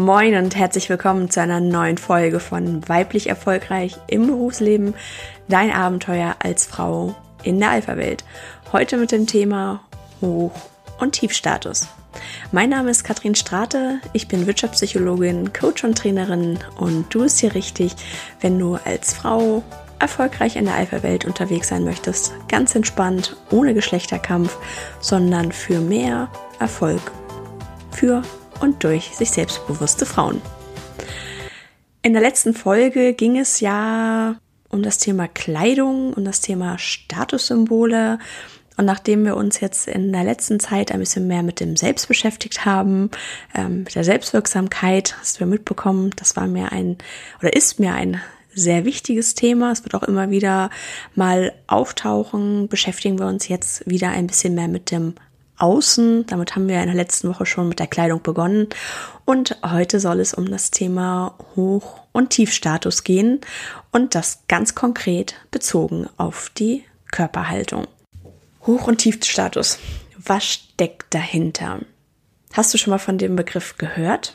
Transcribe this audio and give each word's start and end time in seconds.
Moin 0.00 0.34
und 0.34 0.56
herzlich 0.56 0.88
willkommen 0.88 1.28
zu 1.28 1.42
einer 1.42 1.60
neuen 1.60 1.98
Folge 1.98 2.40
von 2.40 2.88
Weiblich 2.88 3.28
Erfolgreich 3.28 3.98
im 4.06 4.28
Berufsleben, 4.28 4.94
dein 5.48 5.70
Abenteuer 5.70 6.36
als 6.38 6.64
Frau 6.64 7.14
in 7.42 7.60
der 7.60 7.68
Alpha-Welt. 7.68 8.24
Heute 8.72 8.96
mit 8.96 9.12
dem 9.12 9.26
Thema 9.26 9.82
Hoch- 10.22 10.58
und 11.00 11.12
Tiefstatus. 11.12 11.86
Mein 12.50 12.70
Name 12.70 12.90
ist 12.90 13.04
Katrin 13.04 13.34
Strate, 13.34 14.00
ich 14.14 14.26
bin 14.26 14.46
Wirtschaftspsychologin, 14.46 15.52
Coach 15.52 15.84
und 15.84 15.98
Trainerin 15.98 16.58
und 16.78 17.14
du 17.14 17.24
bist 17.24 17.40
hier 17.40 17.54
richtig, 17.54 17.94
wenn 18.40 18.58
du 18.58 18.78
als 18.82 19.12
Frau 19.12 19.62
erfolgreich 19.98 20.56
in 20.56 20.64
der 20.64 20.76
Alpha-Welt 20.76 21.26
unterwegs 21.26 21.68
sein 21.68 21.84
möchtest. 21.84 22.32
Ganz 22.48 22.74
entspannt, 22.74 23.36
ohne 23.50 23.74
Geschlechterkampf, 23.74 24.56
sondern 25.00 25.52
für 25.52 25.78
mehr 25.78 26.30
Erfolg 26.58 27.02
für 27.92 28.22
und 28.60 28.84
durch 28.84 29.16
sich 29.16 29.30
selbstbewusste 29.30 30.06
Frauen. 30.06 30.40
In 32.02 32.12
der 32.12 32.22
letzten 32.22 32.54
Folge 32.54 33.12
ging 33.12 33.38
es 33.38 33.60
ja 33.60 34.36
um 34.70 34.82
das 34.82 34.98
Thema 34.98 35.28
Kleidung, 35.28 36.14
um 36.14 36.24
das 36.24 36.40
Thema 36.40 36.78
Statussymbole. 36.78 38.18
Und 38.76 38.86
nachdem 38.86 39.24
wir 39.26 39.36
uns 39.36 39.60
jetzt 39.60 39.88
in 39.88 40.10
der 40.12 40.24
letzten 40.24 40.58
Zeit 40.60 40.92
ein 40.92 41.00
bisschen 41.00 41.26
mehr 41.26 41.42
mit 41.42 41.60
dem 41.60 41.76
Selbst 41.76 42.08
beschäftigt 42.08 42.64
haben, 42.64 43.10
ähm, 43.54 43.82
mit 43.82 43.94
der 43.94 44.04
Selbstwirksamkeit, 44.04 45.16
hast 45.20 45.36
du 45.36 45.40
ja 45.40 45.46
mitbekommen, 45.46 46.12
das 46.16 46.36
war 46.36 46.46
mir 46.46 46.72
ein 46.72 46.96
oder 47.40 47.54
ist 47.54 47.78
mir 47.78 47.92
ein 47.92 48.22
sehr 48.54 48.84
wichtiges 48.84 49.34
Thema. 49.34 49.70
Es 49.72 49.84
wird 49.84 49.94
auch 49.94 50.02
immer 50.02 50.30
wieder 50.30 50.70
mal 51.14 51.52
auftauchen. 51.66 52.68
Beschäftigen 52.68 53.18
wir 53.18 53.26
uns 53.26 53.48
jetzt 53.48 53.88
wieder 53.88 54.10
ein 54.10 54.26
bisschen 54.26 54.54
mehr 54.54 54.68
mit 54.68 54.90
dem 54.90 55.14
Außen. 55.60 56.26
Damit 56.26 56.54
haben 56.54 56.68
wir 56.68 56.80
in 56.80 56.86
der 56.86 56.94
letzten 56.94 57.28
Woche 57.28 57.46
schon 57.46 57.68
mit 57.68 57.78
der 57.78 57.86
Kleidung 57.86 58.22
begonnen. 58.22 58.68
Und 59.24 59.56
heute 59.64 60.00
soll 60.00 60.20
es 60.20 60.34
um 60.34 60.50
das 60.50 60.70
Thema 60.70 61.34
Hoch- 61.54 62.00
und 62.12 62.30
Tiefstatus 62.30 63.04
gehen 63.04 63.40
und 63.92 64.14
das 64.14 64.40
ganz 64.48 64.74
konkret 64.74 65.34
bezogen 65.50 66.08
auf 66.16 66.50
die 66.50 66.84
Körperhaltung. 67.10 67.86
Hoch- 68.66 68.86
und 68.86 68.98
Tiefstatus. 68.98 69.78
Was 70.16 70.44
steckt 70.44 71.14
dahinter? 71.14 71.80
Hast 72.52 72.74
du 72.74 72.78
schon 72.78 72.90
mal 72.90 72.98
von 72.98 73.18
dem 73.18 73.36
Begriff 73.36 73.78
gehört? 73.78 74.34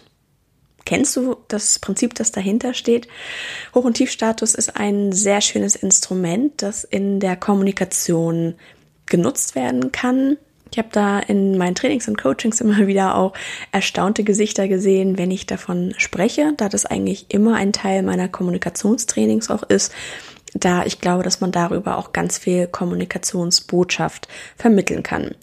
Kennst 0.85 1.15
du 1.15 1.37
das 1.47 1.79
Prinzip, 1.79 2.13
das 2.13 2.31
dahinter 2.31 2.73
steht? 2.75 3.07
Hoch- 3.73 3.85
und 3.85 3.95
Tiefstatus 3.95 4.53
ist 4.53 4.77
ein 4.77 5.11
sehr 5.11 5.41
schönes 5.41 5.75
Instrument, 5.75 6.61
das 6.61 6.83
in 6.83 7.19
der 7.19 7.35
Kommunikation 7.35 8.55
genutzt 9.07 9.55
werden 9.55 9.91
kann. 9.91 10.37
Ich 10.75 10.79
habe 10.79 10.89
da 10.91 11.19
in 11.19 11.57
meinen 11.57 11.73
Trainings 11.73 12.09
und 12.09 12.17
Coachings 12.17 12.59
immer 12.59 12.85
wieder 12.87 13.15
auch 13.15 13.31
erstaunte 13.71 14.25
Gesichter 14.25 14.67
gesehen, 14.67 15.17
wenn 15.17 15.31
ich 15.31 15.45
davon 15.45 15.93
spreche, 15.97 16.51
da 16.57 16.67
das 16.67 16.85
eigentlich 16.85 17.27
immer 17.29 17.55
ein 17.55 17.71
Teil 17.71 18.03
meiner 18.03 18.27
Kommunikationstrainings 18.27 19.49
auch 19.49 19.63
ist, 19.63 19.93
da 20.53 20.85
ich 20.85 20.99
glaube, 20.99 21.23
dass 21.23 21.39
man 21.39 21.53
darüber 21.53 21.97
auch 21.97 22.11
ganz 22.11 22.37
viel 22.37 22.67
Kommunikationsbotschaft 22.67 24.27
vermitteln 24.57 25.01
kann. 25.01 25.33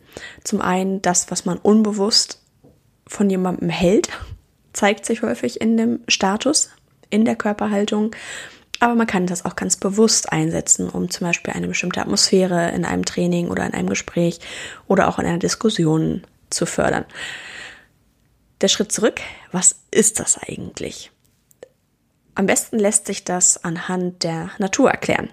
Zum 0.44 0.60
einen 0.60 1.00
das, 1.00 1.30
was 1.30 1.46
man 1.46 1.56
unbewusst 1.56 2.42
von 3.06 3.30
jemandem 3.30 3.70
hält, 3.70 4.10
zeigt 4.74 5.06
sich 5.06 5.22
häufig 5.22 5.62
in 5.62 5.78
dem 5.78 6.00
Status, 6.08 6.68
in 7.08 7.24
der 7.24 7.36
Körperhaltung. 7.36 8.10
Aber 8.82 8.96
man 8.96 9.06
kann 9.06 9.28
das 9.28 9.44
auch 9.44 9.54
ganz 9.54 9.76
bewusst 9.76 10.32
einsetzen, 10.32 10.88
um 10.88 11.08
zum 11.08 11.28
Beispiel 11.28 11.54
eine 11.54 11.68
bestimmte 11.68 12.00
Atmosphäre 12.00 12.72
in 12.72 12.84
einem 12.84 13.04
Training 13.04 13.48
oder 13.48 13.64
in 13.64 13.74
einem 13.74 13.88
Gespräch 13.88 14.40
oder 14.88 15.06
auch 15.06 15.20
in 15.20 15.26
einer 15.26 15.38
Diskussion 15.38 16.26
zu 16.50 16.66
fördern. 16.66 17.04
Der 18.60 18.66
Schritt 18.66 18.90
zurück, 18.90 19.20
was 19.52 19.76
ist 19.92 20.18
das 20.18 20.36
eigentlich? 20.36 21.12
Am 22.34 22.46
besten 22.46 22.76
lässt 22.76 23.06
sich 23.06 23.22
das 23.22 23.62
anhand 23.62 24.24
der 24.24 24.50
Natur 24.58 24.90
erklären. 24.90 25.30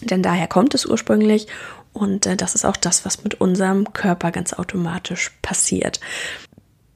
Denn 0.00 0.22
daher 0.22 0.46
kommt 0.46 0.72
es 0.76 0.86
ursprünglich 0.86 1.48
und 1.92 2.26
äh, 2.26 2.36
das 2.36 2.54
ist 2.54 2.64
auch 2.64 2.76
das, 2.76 3.04
was 3.04 3.24
mit 3.24 3.40
unserem 3.40 3.92
Körper 3.92 4.30
ganz 4.30 4.52
automatisch 4.52 5.32
passiert. 5.42 5.98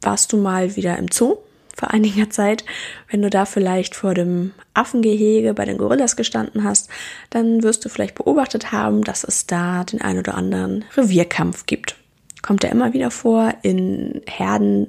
Warst 0.01 0.33
du 0.33 0.37
mal 0.37 0.77
wieder 0.77 0.97
im 0.97 1.09
Zoo? 1.11 1.39
Vor 1.77 1.91
einiger 1.91 2.31
Zeit, 2.31 2.65
wenn 3.11 3.21
du 3.21 3.29
da 3.29 3.45
vielleicht 3.45 3.95
vor 3.95 4.15
dem 4.15 4.53
Affengehege 4.73 5.53
bei 5.53 5.67
den 5.67 5.77
Gorillas 5.77 6.17
gestanden 6.17 6.65
hast, 6.65 6.89
dann 7.29 7.63
wirst 7.63 7.85
du 7.85 7.91
vielleicht 7.91 8.15
beobachtet 8.15 8.73
haben, 8.73 9.05
dass 9.05 9.25
es 9.25 9.47
da 9.47 9.85
den 9.85 10.01
ein 10.01 10.19
oder 10.19 10.35
anderen 10.35 10.87
Revierkampf 10.97 11.67
gibt. 11.67 11.97
Kommt 12.41 12.65
ja 12.65 12.71
immer 12.71 12.95
wieder 12.95 13.11
vor 13.11 13.53
in 13.63 14.23
Herden, 14.27 14.89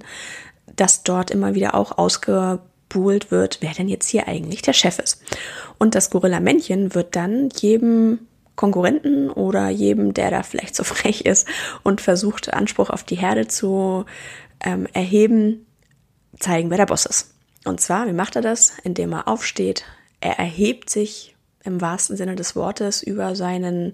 dass 0.78 1.04
dort 1.04 1.30
immer 1.30 1.56
wieder 1.56 1.76
auch 1.76 1.98
ausgebuhlt 1.98 3.32
wird, 3.32 3.58
wer 3.60 3.74
denn 3.74 3.90
jetzt 3.90 4.08
hier 4.08 4.30
eigentlich 4.30 4.62
der 4.62 4.74
Chef 4.74 4.98
ist. 5.00 5.22
Und 5.78 5.94
das 5.94 6.10
Gorilla-Männchen 6.10 6.96
wird 6.96 7.18
dann 7.18 7.50
jedem 7.50 8.20
Konkurrenten 8.56 9.30
oder 9.30 9.70
jedem, 9.70 10.14
der 10.14 10.32
da 10.32 10.42
vielleicht 10.44 10.76
so 10.76 10.84
frech 10.86 11.22
ist 11.22 11.48
und 11.84 12.00
versucht, 12.00 12.54
Anspruch 12.54 12.90
auf 12.90 13.04
die 13.04 13.18
Herde 13.18 13.48
zu 13.48 14.06
ähm, 14.64 14.88
erheben, 14.94 15.67
zeigen, 16.40 16.70
wer 16.70 16.78
der 16.78 16.86
Boss 16.86 17.06
ist. 17.06 17.34
Und 17.66 17.82
zwar, 17.82 18.08
wie 18.08 18.14
macht 18.14 18.36
er 18.36 18.42
das? 18.42 18.74
Indem 18.84 19.14
er 19.14 19.28
aufsteht, 19.28 19.84
er 20.22 20.40
erhebt 20.40 20.90
sich 20.90 21.36
im 21.64 21.82
wahrsten 21.82 22.18
Sinne 22.18 22.36
des 22.36 22.56
Wortes 22.56 23.04
über 23.04 23.36
seinen 23.36 23.94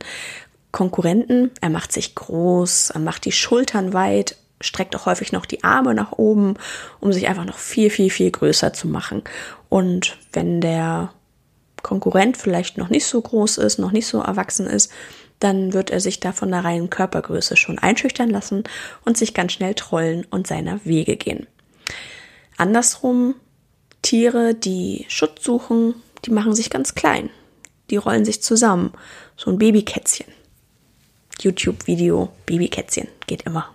Konkurrenten, 0.72 1.52
er 1.62 1.70
macht 1.70 1.92
sich 1.92 2.16
groß, 2.16 2.92
er 2.92 3.00
macht 3.00 3.26
die 3.26 3.32
Schultern 3.32 3.94
weit, 3.94 4.38
streckt 4.62 4.96
auch 4.96 5.06
häufig 5.06 5.32
noch 5.32 5.46
die 5.46 5.64
Arme 5.64 5.94
nach 5.94 6.14
oben, 6.14 6.56
um 7.00 7.14
sich 7.14 7.28
einfach 7.28 7.46
noch 7.46 7.58
viel, 7.58 7.90
viel, 7.90 8.10
viel 8.10 8.32
größer 8.32 8.74
zu 8.74 8.88
machen. 8.88 9.24
Und 9.70 10.18
wenn 10.32 10.62
der 10.62 11.14
Konkurrent 11.82 12.38
vielleicht 12.38 12.78
noch 12.78 12.90
nicht 12.90 13.06
so 13.06 13.22
groß 13.22 13.58
ist, 13.58 13.78
noch 13.78 13.92
nicht 13.92 14.08
so 14.08 14.22
erwachsen 14.22 14.66
ist, 14.66 14.92
dann 15.40 15.74
wird 15.74 15.90
er 15.90 16.00
sich 16.00 16.20
da 16.20 16.32
von 16.32 16.50
der 16.50 16.64
reinen 16.64 16.90
Körpergröße 16.90 17.58
schon 17.58 17.78
einschüchtern 17.78 18.30
lassen 18.30 18.64
und 19.04 19.18
sich 19.18 19.34
ganz 19.34 19.52
schnell 19.52 19.74
trollen 19.74 20.26
und 20.32 20.48
seiner 20.48 20.84
Wege 20.86 21.18
gehen. 21.18 21.48
Andersrum, 22.58 23.36
Tiere, 24.02 24.54
die 24.54 25.06
Schutz 25.08 25.44
suchen, 25.44 25.96
die 26.26 26.32
machen 26.32 26.54
sich 26.54 26.70
ganz 26.70 26.96
klein. 26.96 27.30
Die 27.90 27.98
rollen 27.98 28.26
sich 28.26 28.42
zusammen. 28.42 28.94
So 29.36 29.52
ein 29.52 29.58
Babykätzchen. 29.58 30.28
YouTube-Video, 31.40 32.30
Babykätzchen, 32.46 33.08
geht 33.28 33.44
immer. 33.44 33.70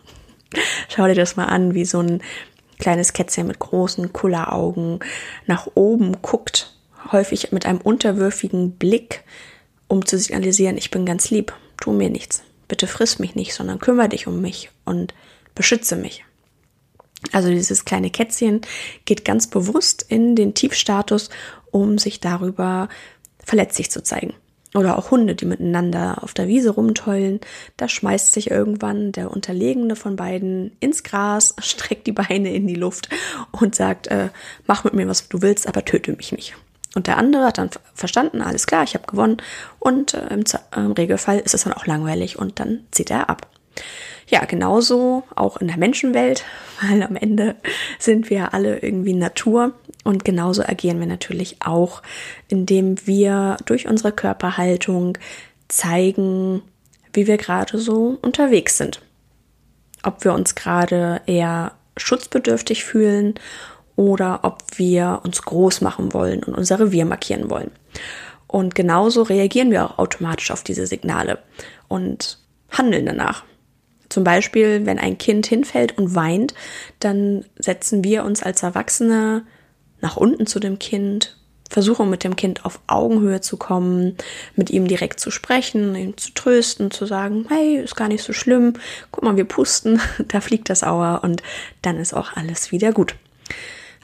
Schau 0.89 1.07
dir 1.07 1.15
das 1.15 1.37
mal 1.37 1.47
an, 1.47 1.75
wie 1.75 1.85
so 1.85 2.01
ein 2.01 2.23
kleines 2.79 3.13
Kätzchen 3.13 3.47
mit 3.47 3.59
großen 3.59 4.13
Kulleraugen 4.13 5.01
nach 5.47 5.69
oben 5.75 6.23
guckt, 6.23 6.73
häufig 7.13 7.53
mit 7.53 7.67
einem 7.67 7.81
unterwürfigen 7.81 8.73
Blick, 8.73 9.25
um 9.89 10.07
zu 10.07 10.19
signalisieren, 10.19 10.79
ich 10.79 10.91
bin 10.91 11.05
ganz 11.05 11.31
lieb, 11.31 11.53
tu 11.81 11.93
mir 11.93 12.11
nichts, 12.11 12.43
bitte 12.69 12.87
friss 12.87 13.19
mich 13.19 13.35
nicht, 13.35 13.55
sondern 13.55 13.81
kümmere 13.81 14.11
dich 14.11 14.27
um 14.27 14.41
mich 14.41 14.71
und 14.85 15.15
beschütze 15.55 15.97
mich. 15.97 16.25
Also 17.33 17.49
dieses 17.49 17.85
kleine 17.85 18.11
Kätzchen 18.11 18.61
geht 19.05 19.25
ganz 19.25 19.49
bewusst 19.49 20.05
in 20.09 20.37
den 20.37 20.55
Tiefstatus, 20.55 21.31
um 21.71 21.99
sich 21.99 22.21
darüber 22.21 22.89
verletzlich 23.45 23.91
zu 23.91 24.03
zeigen. 24.03 24.35
Oder 24.75 24.99
auch 24.99 25.11
Hunde, 25.11 25.35
die 25.35 25.47
miteinander 25.47 26.23
auf 26.23 26.35
der 26.35 26.47
Wiese 26.47 26.71
rumtollen. 26.71 27.41
Da 27.77 27.89
schmeißt 27.89 28.33
sich 28.33 28.51
irgendwann 28.51 29.13
der 29.13 29.31
Unterlegene 29.31 29.97
von 29.97 30.17
beiden 30.17 30.77
ins 30.79 31.03
Gras, 31.03 31.55
streckt 31.61 32.07
die 32.07 32.13
Beine 32.13 32.53
in 32.55 32.67
die 32.67 32.75
Luft 32.75 33.09
und 33.51 33.75
sagt, 33.75 34.09
äh, 34.09 34.29
mach 34.67 34.85
mit 34.85 34.95
mir, 34.95 35.09
was 35.09 35.29
du 35.29 35.41
willst, 35.43 35.67
aber 35.67 35.85
töte 35.85 36.13
mich 36.13 36.33
nicht. 36.33 36.55
Und 36.95 37.07
der 37.07 37.19
andere 37.19 37.45
hat 37.45 37.59
dann 37.59 37.71
verstanden, 37.95 38.43
alles 38.43 38.67
klar, 38.67 38.83
ich 38.85 38.95
habe 38.95 39.07
gewonnen. 39.07 39.39
Und 39.79 40.15
äh, 40.15 40.27
im, 40.29 40.45
im 40.77 40.93
Regelfall 40.93 41.39
ist 41.39 41.55
es 41.55 41.65
dann 41.65 41.73
auch 41.73 41.87
langweilig 41.87 42.39
und 42.39 42.61
dann 42.61 42.81
zieht 42.91 43.11
er 43.11 43.31
ab. 43.31 43.47
Ja, 44.29 44.45
genauso 44.45 45.25
auch 45.35 45.57
in 45.57 45.69
der 45.69 45.79
Menschenwelt, 45.79 46.45
weil 46.83 47.03
am 47.03 47.17
Ende 47.17 47.57
sind 47.99 48.31
wir 48.31 48.55
alle 48.55 48.79
irgendwie 48.79 49.15
Natur 49.15 49.73
und 50.05 50.25
genauso 50.25 50.63
agieren 50.63 51.01
wir 51.01 51.07
natürlich 51.07 51.57
auch, 51.61 52.03
indem 52.49 53.07
wir 53.07 53.57
durch 53.65 53.89
unsere 53.89 54.13
Körperhaltung 54.13 55.19
zeigen, 55.69 56.63
wie 57.13 57.27
wir 57.27 57.37
gerade 57.37 57.79
so 57.79 58.19
unterwegs 58.23 58.79
sind. 58.79 59.03
Ob 60.03 60.25
wir 60.25 60.33
uns 60.33 60.55
gerade 60.55 61.23
eher 61.27 61.73
schutzbedürftig 61.97 62.85
fühlen 62.85 63.35
oder 63.97 64.41
ob 64.45 64.63
wir 64.77 65.21
uns 65.25 65.43
groß 65.43 65.81
machen 65.81 66.15
wollen 66.15 66.45
und 66.45 66.55
unser 66.55 66.79
Revier 66.79 67.05
markieren 67.05 67.51
wollen. 67.51 67.73
Und 68.47 68.75
genauso 68.75 69.23
reagieren 69.23 69.71
wir 69.71 69.85
auch 69.85 69.99
automatisch 69.99 70.51
auf 70.51 70.63
diese 70.63 70.87
Signale 70.87 71.39
und 71.89 72.39
handeln 72.71 73.07
danach. 73.07 73.45
Zum 74.09 74.25
Beispiel, 74.25 74.87
wenn 74.87 74.99
ein 74.99 75.19
Kind 75.19 75.47
hinfällt 75.47 75.99
und 75.99 76.15
weint, 76.15 76.55
dann 77.01 77.45
setzen 77.59 78.05
wir 78.05 78.25
uns 78.25 78.43
als 78.43 78.63
Erwachsene 78.63 79.45
nach 80.01 80.17
unten 80.17 80.47
zu 80.47 80.61
dem 80.61 80.79
Kind, 80.79 81.37
versuchen 81.71 82.09
mit 82.09 82.25
dem 82.25 82.37
Kind 82.37 82.65
auf 82.65 82.81
Augenhöhe 82.87 83.41
zu 83.41 83.57
kommen, 83.57 84.17
mit 84.57 84.71
ihm 84.71 84.89
direkt 84.89 85.21
zu 85.21 85.31
sprechen, 85.31 85.95
ihn 85.95 86.17
zu 86.17 86.33
trösten, 86.33 86.91
zu 86.91 87.05
sagen, 87.05 87.45
hey, 87.49 87.77
ist 87.77 87.97
gar 87.97 88.09
nicht 88.09 88.25
so 88.25 88.33
schlimm, 88.33 88.75
guck 89.11 89.25
mal, 89.25 89.37
wir 89.37 89.45
pusten, 89.45 90.01
da 90.29 90.41
fliegt 90.41 90.71
das 90.71 90.83
Auer 90.83 91.21
und 91.23 91.43
dann 91.83 91.99
ist 91.99 92.15
auch 92.15 92.35
alles 92.35 92.73
wieder 92.73 92.93
gut. 92.93 93.15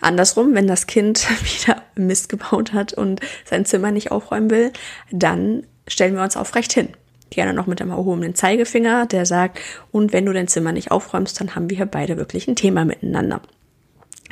Andersrum, 0.00 0.54
wenn 0.54 0.66
das 0.66 0.86
Kind 0.86 1.26
wieder 1.64 1.82
Mist 1.94 2.28
gebaut 2.28 2.72
hat 2.72 2.92
und 2.92 3.20
sein 3.44 3.64
Zimmer 3.64 3.90
nicht 3.90 4.10
aufräumen 4.10 4.50
will, 4.50 4.72
dann 5.10 5.66
stellen 5.88 6.14
wir 6.14 6.22
uns 6.22 6.36
aufrecht 6.36 6.72
hin. 6.72 6.88
Gerne 7.34 7.52
noch 7.52 7.66
mit 7.66 7.80
einem 7.80 7.90
erhobenen 7.90 8.36
Zeigefinger, 8.36 9.06
der 9.06 9.26
sagt, 9.26 9.58
und 9.90 10.12
wenn 10.12 10.24
du 10.24 10.32
dein 10.32 10.46
Zimmer 10.46 10.70
nicht 10.70 10.92
aufräumst, 10.92 11.40
dann 11.40 11.56
haben 11.56 11.68
wir 11.68 11.76
hier 11.76 11.86
beide 11.86 12.16
wirklich 12.16 12.46
ein 12.46 12.54
Thema 12.54 12.84
miteinander. 12.84 13.40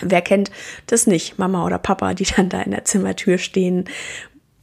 Wer 0.00 0.22
kennt 0.22 0.50
das 0.86 1.08
nicht? 1.08 1.38
Mama 1.38 1.66
oder 1.66 1.78
Papa, 1.78 2.14
die 2.14 2.24
dann 2.24 2.48
da 2.48 2.62
in 2.62 2.70
der 2.70 2.84
Zimmertür 2.84 3.38
stehen. 3.38 3.86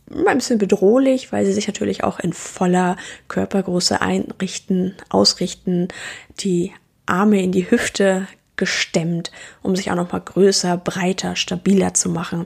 Ein 0.09 0.37
bisschen 0.37 0.57
bedrohlich, 0.57 1.31
weil 1.31 1.45
sie 1.45 1.53
sich 1.53 1.67
natürlich 1.67 2.03
auch 2.03 2.19
in 2.19 2.33
voller 2.33 2.95
Körpergröße 3.27 4.01
einrichten, 4.01 4.95
ausrichten, 5.09 5.89
die 6.39 6.71
Arme 7.05 7.43
in 7.43 7.51
die 7.51 7.69
Hüfte 7.69 8.27
gestemmt, 8.55 9.31
um 9.61 9.75
sich 9.75 9.91
auch 9.91 9.95
noch 9.95 10.11
mal 10.11 10.19
größer, 10.19 10.77
breiter, 10.77 11.35
stabiler 11.35 11.93
zu 11.93 12.09
machen. 12.09 12.45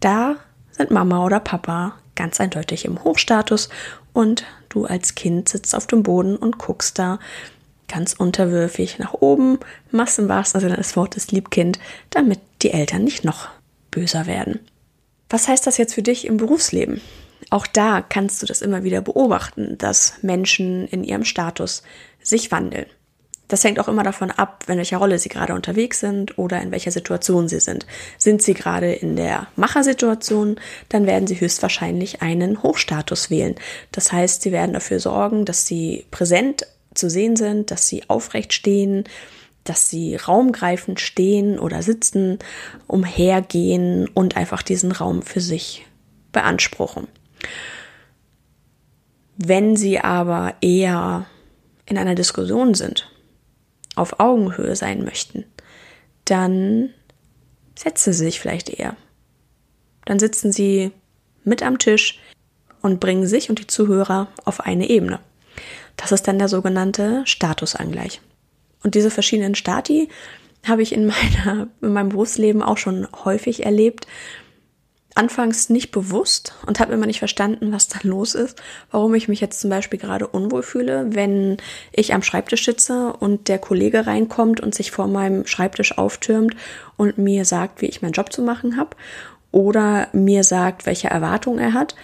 Da 0.00 0.36
sind 0.70 0.90
Mama 0.90 1.24
oder 1.24 1.40
Papa 1.40 1.94
ganz 2.20 2.38
eindeutig 2.38 2.84
im 2.84 3.02
Hochstatus 3.02 3.70
und 4.12 4.44
du 4.68 4.84
als 4.84 5.14
Kind 5.14 5.48
sitzt 5.48 5.74
auf 5.74 5.86
dem 5.86 6.02
Boden 6.02 6.36
und 6.36 6.58
guckst 6.58 6.98
da 6.98 7.18
ganz 7.88 8.12
unterwürfig 8.12 8.98
nach 8.98 9.14
oben, 9.14 9.58
machst 9.90 10.28
wahrsten 10.28 10.60
Sinne 10.60 10.76
des 10.76 10.96
Wortes 10.96 11.32
Liebkind, 11.32 11.78
damit 12.10 12.38
die 12.62 12.72
Eltern 12.72 13.04
nicht 13.04 13.24
noch 13.24 13.48
böser 13.90 14.26
werden. 14.26 14.60
Was 15.30 15.48
heißt 15.48 15.66
das 15.66 15.78
jetzt 15.78 15.94
für 15.94 16.02
dich 16.02 16.26
im 16.26 16.36
Berufsleben? 16.36 17.00
Auch 17.48 17.66
da 17.66 18.02
kannst 18.02 18.42
du 18.42 18.46
das 18.46 18.60
immer 18.60 18.84
wieder 18.84 19.00
beobachten, 19.00 19.78
dass 19.78 20.14
Menschen 20.22 20.86
in 20.88 21.02
ihrem 21.02 21.24
Status 21.24 21.82
sich 22.22 22.52
wandeln. 22.52 22.86
Das 23.50 23.64
hängt 23.64 23.80
auch 23.80 23.88
immer 23.88 24.04
davon 24.04 24.30
ab, 24.30 24.64
in 24.68 24.76
welcher 24.76 24.98
Rolle 24.98 25.18
sie 25.18 25.28
gerade 25.28 25.54
unterwegs 25.54 25.98
sind 25.98 26.38
oder 26.38 26.62
in 26.62 26.70
welcher 26.70 26.92
Situation 26.92 27.48
sie 27.48 27.58
sind. 27.58 27.84
Sind 28.16 28.42
sie 28.42 28.54
gerade 28.54 28.92
in 28.92 29.16
der 29.16 29.48
Machersituation, 29.56 30.60
dann 30.88 31.04
werden 31.04 31.26
sie 31.26 31.40
höchstwahrscheinlich 31.40 32.22
einen 32.22 32.62
Hochstatus 32.62 33.28
wählen. 33.28 33.56
Das 33.90 34.12
heißt, 34.12 34.42
sie 34.42 34.52
werden 34.52 34.72
dafür 34.72 35.00
sorgen, 35.00 35.44
dass 35.46 35.66
sie 35.66 36.06
präsent 36.12 36.64
zu 36.94 37.10
sehen 37.10 37.34
sind, 37.34 37.72
dass 37.72 37.88
sie 37.88 38.08
aufrecht 38.08 38.52
stehen, 38.52 39.02
dass 39.64 39.90
sie 39.90 40.14
raumgreifend 40.14 41.00
stehen 41.00 41.58
oder 41.58 41.82
sitzen, 41.82 42.38
umhergehen 42.86 44.06
und 44.14 44.36
einfach 44.36 44.62
diesen 44.62 44.92
Raum 44.92 45.22
für 45.22 45.40
sich 45.40 45.86
beanspruchen. 46.30 47.08
Wenn 49.36 49.74
sie 49.74 49.98
aber 49.98 50.54
eher 50.60 51.26
in 51.86 51.98
einer 51.98 52.14
Diskussion 52.14 52.74
sind 52.74 53.09
auf 53.96 54.20
Augenhöhe 54.20 54.76
sein 54.76 55.04
möchten, 55.04 55.44
dann 56.24 56.90
setzen 57.74 58.12
sie 58.12 58.24
sich 58.24 58.40
vielleicht 58.40 58.70
eher. 58.70 58.96
Dann 60.04 60.18
sitzen 60.18 60.52
sie 60.52 60.92
mit 61.44 61.62
am 61.62 61.78
Tisch 61.78 62.20
und 62.82 63.00
bringen 63.00 63.26
sich 63.26 63.50
und 63.50 63.58
die 63.58 63.66
Zuhörer 63.66 64.28
auf 64.44 64.60
eine 64.60 64.88
Ebene. 64.88 65.20
Das 65.96 66.12
ist 66.12 66.28
dann 66.28 66.38
der 66.38 66.48
sogenannte 66.48 67.22
Statusangleich. 67.26 68.20
Und 68.82 68.94
diese 68.94 69.10
verschiedenen 69.10 69.54
Stati 69.54 70.08
habe 70.66 70.82
ich 70.82 70.92
in, 70.92 71.06
meiner, 71.06 71.68
in 71.80 71.92
meinem 71.92 72.10
Berufsleben 72.10 72.62
auch 72.62 72.78
schon 72.78 73.06
häufig 73.24 73.64
erlebt 73.64 74.06
anfangs 75.20 75.68
nicht 75.68 75.90
bewusst 75.90 76.54
und 76.66 76.80
habe 76.80 76.94
immer 76.94 77.04
nicht 77.04 77.18
verstanden, 77.18 77.72
was 77.72 77.88
da 77.88 77.98
los 78.02 78.34
ist, 78.34 78.60
warum 78.90 79.14
ich 79.14 79.28
mich 79.28 79.42
jetzt 79.42 79.60
zum 79.60 79.68
Beispiel 79.68 79.98
gerade 79.98 80.26
unwohl 80.26 80.62
fühle, 80.62 81.14
wenn 81.14 81.58
ich 81.92 82.14
am 82.14 82.22
Schreibtisch 82.22 82.64
sitze 82.64 83.12
und 83.12 83.48
der 83.48 83.58
Kollege 83.58 84.06
reinkommt 84.06 84.60
und 84.60 84.74
sich 84.74 84.90
vor 84.90 85.08
meinem 85.08 85.46
Schreibtisch 85.46 85.98
auftürmt 85.98 86.56
und 86.96 87.18
mir 87.18 87.44
sagt, 87.44 87.82
wie 87.82 87.86
ich 87.86 88.00
meinen 88.00 88.14
Job 88.14 88.32
zu 88.32 88.40
machen 88.40 88.78
habe 88.78 88.96
oder 89.52 90.08
mir 90.14 90.42
sagt, 90.42 90.86
welche 90.86 91.08
Erwartungen 91.08 91.58
er 91.58 91.74
hat. 91.74 91.94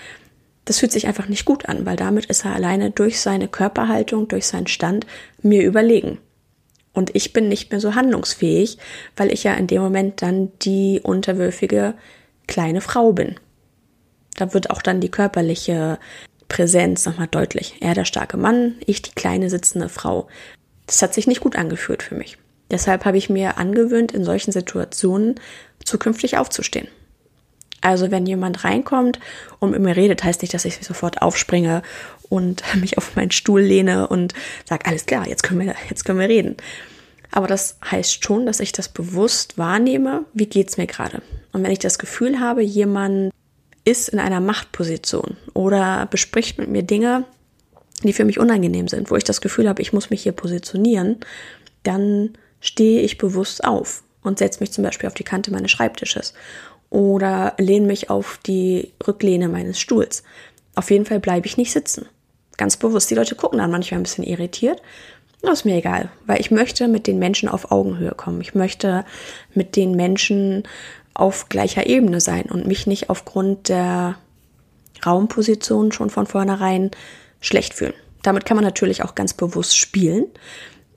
Das 0.66 0.80
fühlt 0.80 0.92
sich 0.92 1.06
einfach 1.06 1.28
nicht 1.28 1.46
gut 1.46 1.70
an, 1.70 1.86
weil 1.86 1.96
damit 1.96 2.26
ist 2.26 2.44
er 2.44 2.54
alleine 2.54 2.90
durch 2.90 3.18
seine 3.20 3.48
Körperhaltung, 3.48 4.28
durch 4.28 4.46
seinen 4.46 4.66
Stand 4.66 5.06
mir 5.40 5.64
überlegen. 5.64 6.18
Und 6.92 7.14
ich 7.14 7.32
bin 7.32 7.48
nicht 7.48 7.70
mehr 7.70 7.80
so 7.80 7.94
handlungsfähig, 7.94 8.76
weil 9.16 9.32
ich 9.32 9.44
ja 9.44 9.54
in 9.54 9.68
dem 9.68 9.80
Moment 9.80 10.20
dann 10.20 10.50
die 10.60 11.00
unterwürfige 11.02 11.94
kleine 12.46 12.80
Frau 12.80 13.12
bin. 13.12 13.36
Da 14.36 14.52
wird 14.52 14.70
auch 14.70 14.82
dann 14.82 15.00
die 15.00 15.10
körperliche 15.10 15.98
Präsenz 16.48 17.06
nochmal 17.06 17.28
deutlich. 17.28 17.76
Er 17.80 17.94
der 17.94 18.04
starke 18.04 18.36
Mann, 18.36 18.76
ich 18.86 19.02
die 19.02 19.12
kleine 19.12 19.50
sitzende 19.50 19.88
Frau. 19.88 20.28
Das 20.86 21.02
hat 21.02 21.14
sich 21.14 21.26
nicht 21.26 21.40
gut 21.40 21.56
angefühlt 21.56 22.02
für 22.02 22.14
mich. 22.14 22.38
Deshalb 22.70 23.04
habe 23.04 23.18
ich 23.18 23.30
mir 23.30 23.58
angewöhnt, 23.58 24.12
in 24.12 24.24
solchen 24.24 24.52
Situationen 24.52 25.36
zukünftig 25.84 26.36
aufzustehen. 26.36 26.88
Also 27.80 28.10
wenn 28.10 28.26
jemand 28.26 28.64
reinkommt 28.64 29.20
und 29.60 29.70
mit 29.70 29.80
mir 29.80 29.96
redet, 29.96 30.24
heißt 30.24 30.42
nicht, 30.42 30.54
dass 30.54 30.64
ich 30.64 30.78
sofort 30.84 31.22
aufspringe 31.22 31.82
und 32.28 32.62
mich 32.80 32.98
auf 32.98 33.16
meinen 33.16 33.30
Stuhl 33.30 33.60
lehne 33.60 34.08
und 34.08 34.34
sage, 34.64 34.86
alles 34.86 35.06
klar, 35.06 35.28
jetzt 35.28 35.42
können 35.42 35.60
wir, 35.60 35.74
jetzt 35.88 36.04
können 36.04 36.18
wir 36.18 36.28
reden. 36.28 36.56
Aber 37.30 37.46
das 37.46 37.76
heißt 37.90 38.24
schon, 38.24 38.46
dass 38.46 38.60
ich 38.60 38.72
das 38.72 38.88
bewusst 38.88 39.58
wahrnehme, 39.58 40.24
wie 40.32 40.46
geht's 40.46 40.76
mir 40.76 40.86
gerade. 40.86 41.22
Und 41.56 41.64
wenn 41.64 41.72
ich 41.72 41.78
das 41.78 41.98
Gefühl 41.98 42.38
habe, 42.38 42.60
jemand 42.60 43.32
ist 43.86 44.10
in 44.10 44.18
einer 44.18 44.40
Machtposition 44.40 45.38
oder 45.54 46.06
bespricht 46.10 46.58
mit 46.58 46.68
mir 46.68 46.82
Dinge, 46.82 47.24
die 48.02 48.12
für 48.12 48.26
mich 48.26 48.38
unangenehm 48.38 48.88
sind, 48.88 49.10
wo 49.10 49.16
ich 49.16 49.24
das 49.24 49.40
Gefühl 49.40 49.66
habe, 49.66 49.80
ich 49.80 49.94
muss 49.94 50.10
mich 50.10 50.22
hier 50.22 50.32
positionieren, 50.32 51.16
dann 51.82 52.36
stehe 52.60 53.00
ich 53.00 53.16
bewusst 53.16 53.64
auf 53.64 54.02
und 54.22 54.38
setze 54.38 54.60
mich 54.60 54.70
zum 54.70 54.84
Beispiel 54.84 55.06
auf 55.06 55.14
die 55.14 55.24
Kante 55.24 55.50
meines 55.50 55.70
Schreibtisches 55.70 56.34
oder 56.90 57.54
lehne 57.56 57.86
mich 57.86 58.10
auf 58.10 58.38
die 58.44 58.92
Rücklehne 59.08 59.48
meines 59.48 59.80
Stuhls. 59.80 60.24
Auf 60.74 60.90
jeden 60.90 61.06
Fall 61.06 61.20
bleibe 61.20 61.46
ich 61.46 61.56
nicht 61.56 61.72
sitzen. 61.72 62.04
Ganz 62.58 62.76
bewusst. 62.76 63.10
Die 63.10 63.14
Leute 63.14 63.34
gucken 63.34 63.60
dann 63.60 63.70
manchmal 63.70 64.00
ein 64.00 64.02
bisschen 64.02 64.24
irritiert 64.24 64.82
das 65.42 65.60
ist 65.60 65.64
mir 65.64 65.76
egal, 65.76 66.10
weil 66.26 66.40
ich 66.40 66.50
möchte 66.50 66.88
mit 66.88 67.06
den 67.06 67.18
Menschen 67.18 67.48
auf 67.48 67.70
Augenhöhe 67.70 68.12
kommen. 68.12 68.40
Ich 68.40 68.54
möchte 68.54 69.04
mit 69.54 69.76
den 69.76 69.92
Menschen 69.92 70.64
auf 71.16 71.48
gleicher 71.48 71.86
Ebene 71.86 72.20
sein 72.20 72.44
und 72.44 72.66
mich 72.66 72.86
nicht 72.86 73.10
aufgrund 73.10 73.68
der 73.68 74.18
Raumposition 75.04 75.92
schon 75.92 76.10
von 76.10 76.26
vornherein 76.26 76.90
schlecht 77.40 77.74
fühlen. 77.74 77.94
Damit 78.22 78.44
kann 78.44 78.56
man 78.56 78.64
natürlich 78.64 79.02
auch 79.02 79.14
ganz 79.14 79.34
bewusst 79.34 79.76
spielen, 79.76 80.26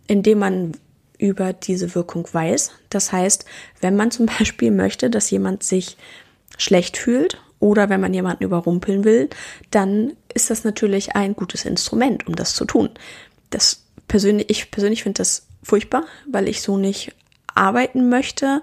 indem 0.07 0.39
man 0.39 0.71
über 1.17 1.53
diese 1.53 1.93
Wirkung 1.95 2.27
weiß. 2.31 2.71
Das 2.89 3.11
heißt, 3.11 3.45
wenn 3.81 3.95
man 3.95 4.11
zum 4.11 4.25
Beispiel 4.39 4.71
möchte, 4.71 5.09
dass 5.09 5.29
jemand 5.29 5.63
sich 5.63 5.97
schlecht 6.57 6.97
fühlt 6.97 7.41
oder 7.59 7.89
wenn 7.89 8.01
man 8.01 8.13
jemanden 8.13 8.43
überrumpeln 8.43 9.03
will, 9.03 9.29
dann 9.71 10.13
ist 10.33 10.49
das 10.49 10.63
natürlich 10.63 11.15
ein 11.15 11.35
gutes 11.35 11.65
Instrument, 11.65 12.27
um 12.27 12.35
das 12.35 12.55
zu 12.55 12.65
tun. 12.65 12.89
Das 13.49 13.85
persönlich, 14.07 14.49
ich 14.49 14.71
persönlich 14.71 15.03
finde 15.03 15.19
das 15.19 15.47
furchtbar, 15.63 16.05
weil 16.29 16.47
ich 16.47 16.61
so 16.61 16.77
nicht 16.77 17.13
arbeiten 17.53 18.09
möchte, 18.09 18.61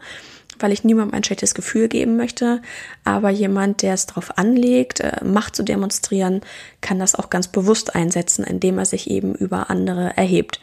weil 0.61 0.73
ich 0.73 0.85
niemandem 0.85 1.15
ein 1.15 1.25
schlechtes 1.25 1.55
Gefühl 1.55 1.89
geben 1.89 2.17
möchte. 2.17 2.61
Aber 3.05 3.31
jemand, 3.31 3.83
der 3.83 3.95
es 3.95 4.07
darauf 4.07 4.39
anlegt, 4.39 5.01
äh, 5.01 5.25
Macht 5.25 5.57
zu 5.57 5.63
demonstrieren, 5.63 6.41
kann 6.81 6.99
das 6.99 7.15
auch 7.15 7.31
ganz 7.31 7.49
bewusst 7.49 7.95
einsetzen, 7.95 8.45
indem 8.45 8.79
er 8.79 8.87
sich 8.87 9.11
eben 9.11 9.35
über 9.35 9.71
andere 9.71 10.17
erhebt. 10.17 10.61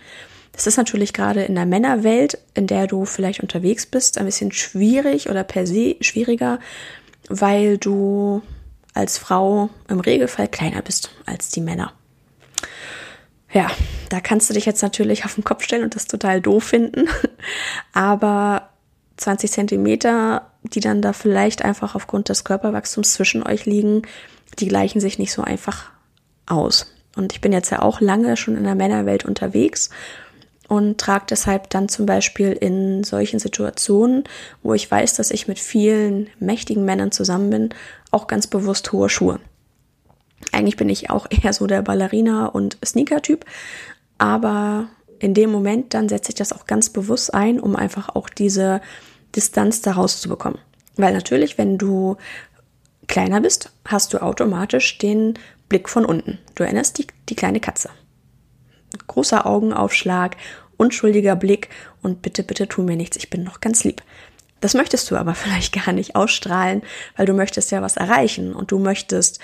Das 0.51 0.67
ist 0.67 0.77
natürlich 0.77 1.13
gerade 1.13 1.43
in 1.43 1.55
der 1.55 1.65
Männerwelt, 1.65 2.38
in 2.53 2.67
der 2.67 2.88
du 2.88 3.05
vielleicht 3.05 3.41
unterwegs 3.41 3.85
bist, 3.85 4.17
ein 4.17 4.25
bisschen 4.25 4.51
schwierig 4.51 5.29
oder 5.29 5.43
per 5.43 5.65
se 5.65 5.95
schwieriger, 6.00 6.59
weil 7.27 7.77
du 7.77 8.43
als 8.93 9.17
Frau 9.17 9.69
im 9.88 10.00
Regelfall 10.00 10.47
kleiner 10.47 10.83
bist 10.83 11.09
als 11.25 11.50
die 11.50 11.62
Männer. 11.62 11.93
Ja, 13.51 13.69
da 14.09 14.19
kannst 14.19 14.50
du 14.50 14.53
dich 14.53 14.65
jetzt 14.65 14.81
natürlich 14.81 15.25
auf 15.25 15.35
den 15.35 15.43
Kopf 15.43 15.63
stellen 15.63 15.83
und 15.83 15.95
das 15.95 16.05
total 16.05 16.41
doof 16.41 16.63
finden. 16.63 17.07
Aber 17.93 18.69
20 19.17 19.51
Zentimeter, 19.51 20.51
die 20.63 20.79
dann 20.79 21.01
da 21.01 21.13
vielleicht 21.13 21.63
einfach 21.63 21.96
aufgrund 21.96 22.29
des 22.29 22.43
Körperwachstums 22.43 23.13
zwischen 23.13 23.46
euch 23.46 23.65
liegen, 23.65 24.03
die 24.60 24.67
gleichen 24.67 25.00
sich 25.00 25.20
nicht 25.20 25.34
so 25.34 25.41
einfach 25.41 25.91
aus. 26.46 26.88
Und 27.15 27.34
ich 27.34 27.41
bin 27.41 27.51
jetzt 27.51 27.70
ja 27.70 27.82
auch 27.82 28.01
lange 28.01 28.38
schon 28.38 28.58
in 28.58 28.63
der 28.63 28.75
Männerwelt 28.75 29.25
unterwegs 29.25 29.89
und 30.67 30.98
trage 30.98 31.25
deshalb 31.29 31.70
dann 31.70 31.89
zum 31.89 32.05
Beispiel 32.05 32.51
in 32.53 33.03
solchen 33.03 33.39
Situationen, 33.39 34.24
wo 34.63 34.74
ich 34.74 34.89
weiß, 34.89 35.15
dass 35.15 35.32
ich 35.32 35.48
mit 35.48 35.60
vielen 35.60 36.29
mächtigen 36.39 36.86
Männern 36.86 37.12
zusammen 37.12 37.50
bin, 37.50 37.70
auch 38.12 38.27
ganz 38.27 38.48
bewusst 38.48 38.91
hohe 38.91 39.10
Schuhe. 39.10 39.39
Eigentlich 40.51 40.77
bin 40.77 40.89
ich 40.89 41.10
auch 41.10 41.27
eher 41.43 41.53
so 41.53 41.67
der 41.67 41.82
Ballerina- 41.82 42.48
und 42.48 42.77
Sneaker-Typ, 42.84 43.46
aber 44.17 44.88
in 45.20 45.34
dem 45.34 45.51
Moment 45.51 45.93
dann 45.93 46.10
setze 46.10 46.29
ich 46.29 46.36
das 46.36 46.53
auch 46.53 46.65
ganz 46.65 46.89
bewusst 46.89 47.34
ein, 47.34 47.60
um 47.60 47.75
einfach 47.75 48.10
auch 48.10 48.29
diese 48.29 48.82
Distanz 49.36 49.82
daraus 49.82 50.22
zu 50.22 50.29
bekommen. 50.29 50.60
Weil 50.96 51.13
natürlich, 51.13 51.58
wenn 51.58 51.77
du 51.77 52.17
kleiner 53.08 53.41
bist, 53.41 53.72
hast 53.86 54.13
du 54.13 54.22
automatisch 54.22 54.98
den 54.98 55.34
Blick 55.70 55.89
von 55.89 56.05
unten. 56.05 56.39
Du 56.55 56.63
erinnerst 56.63 56.98
die, 56.98 57.08
die 57.29 57.36
kleine 57.36 57.60
Katze. 57.60 57.89
Großer 59.08 59.46
Augenaufschlag, 59.46 60.38
unschuldiger 60.77 61.36
Blick 61.36 61.70
und 62.01 62.22
bitte, 62.22 62.43
bitte 62.43 62.67
tu 62.67 62.84
mir 62.84 62.96
nichts, 62.96 63.17
ich 63.17 63.29
bin 63.29 63.43
noch 63.43 63.60
ganz 63.60 63.84
lieb. 63.84 64.03
Das 64.62 64.75
möchtest 64.75 65.10
du 65.10 65.15
aber 65.15 65.36
vielleicht 65.36 65.74
gar 65.74 65.93
nicht 65.93 66.15
ausstrahlen, 66.15 66.84
weil 67.17 67.25
du 67.25 67.34
möchtest 67.34 67.72
ja 67.72 67.82
was 67.82 67.98
erreichen 67.98 68.53
und 68.53 68.72
du 68.72 68.79
möchtest 68.79 69.39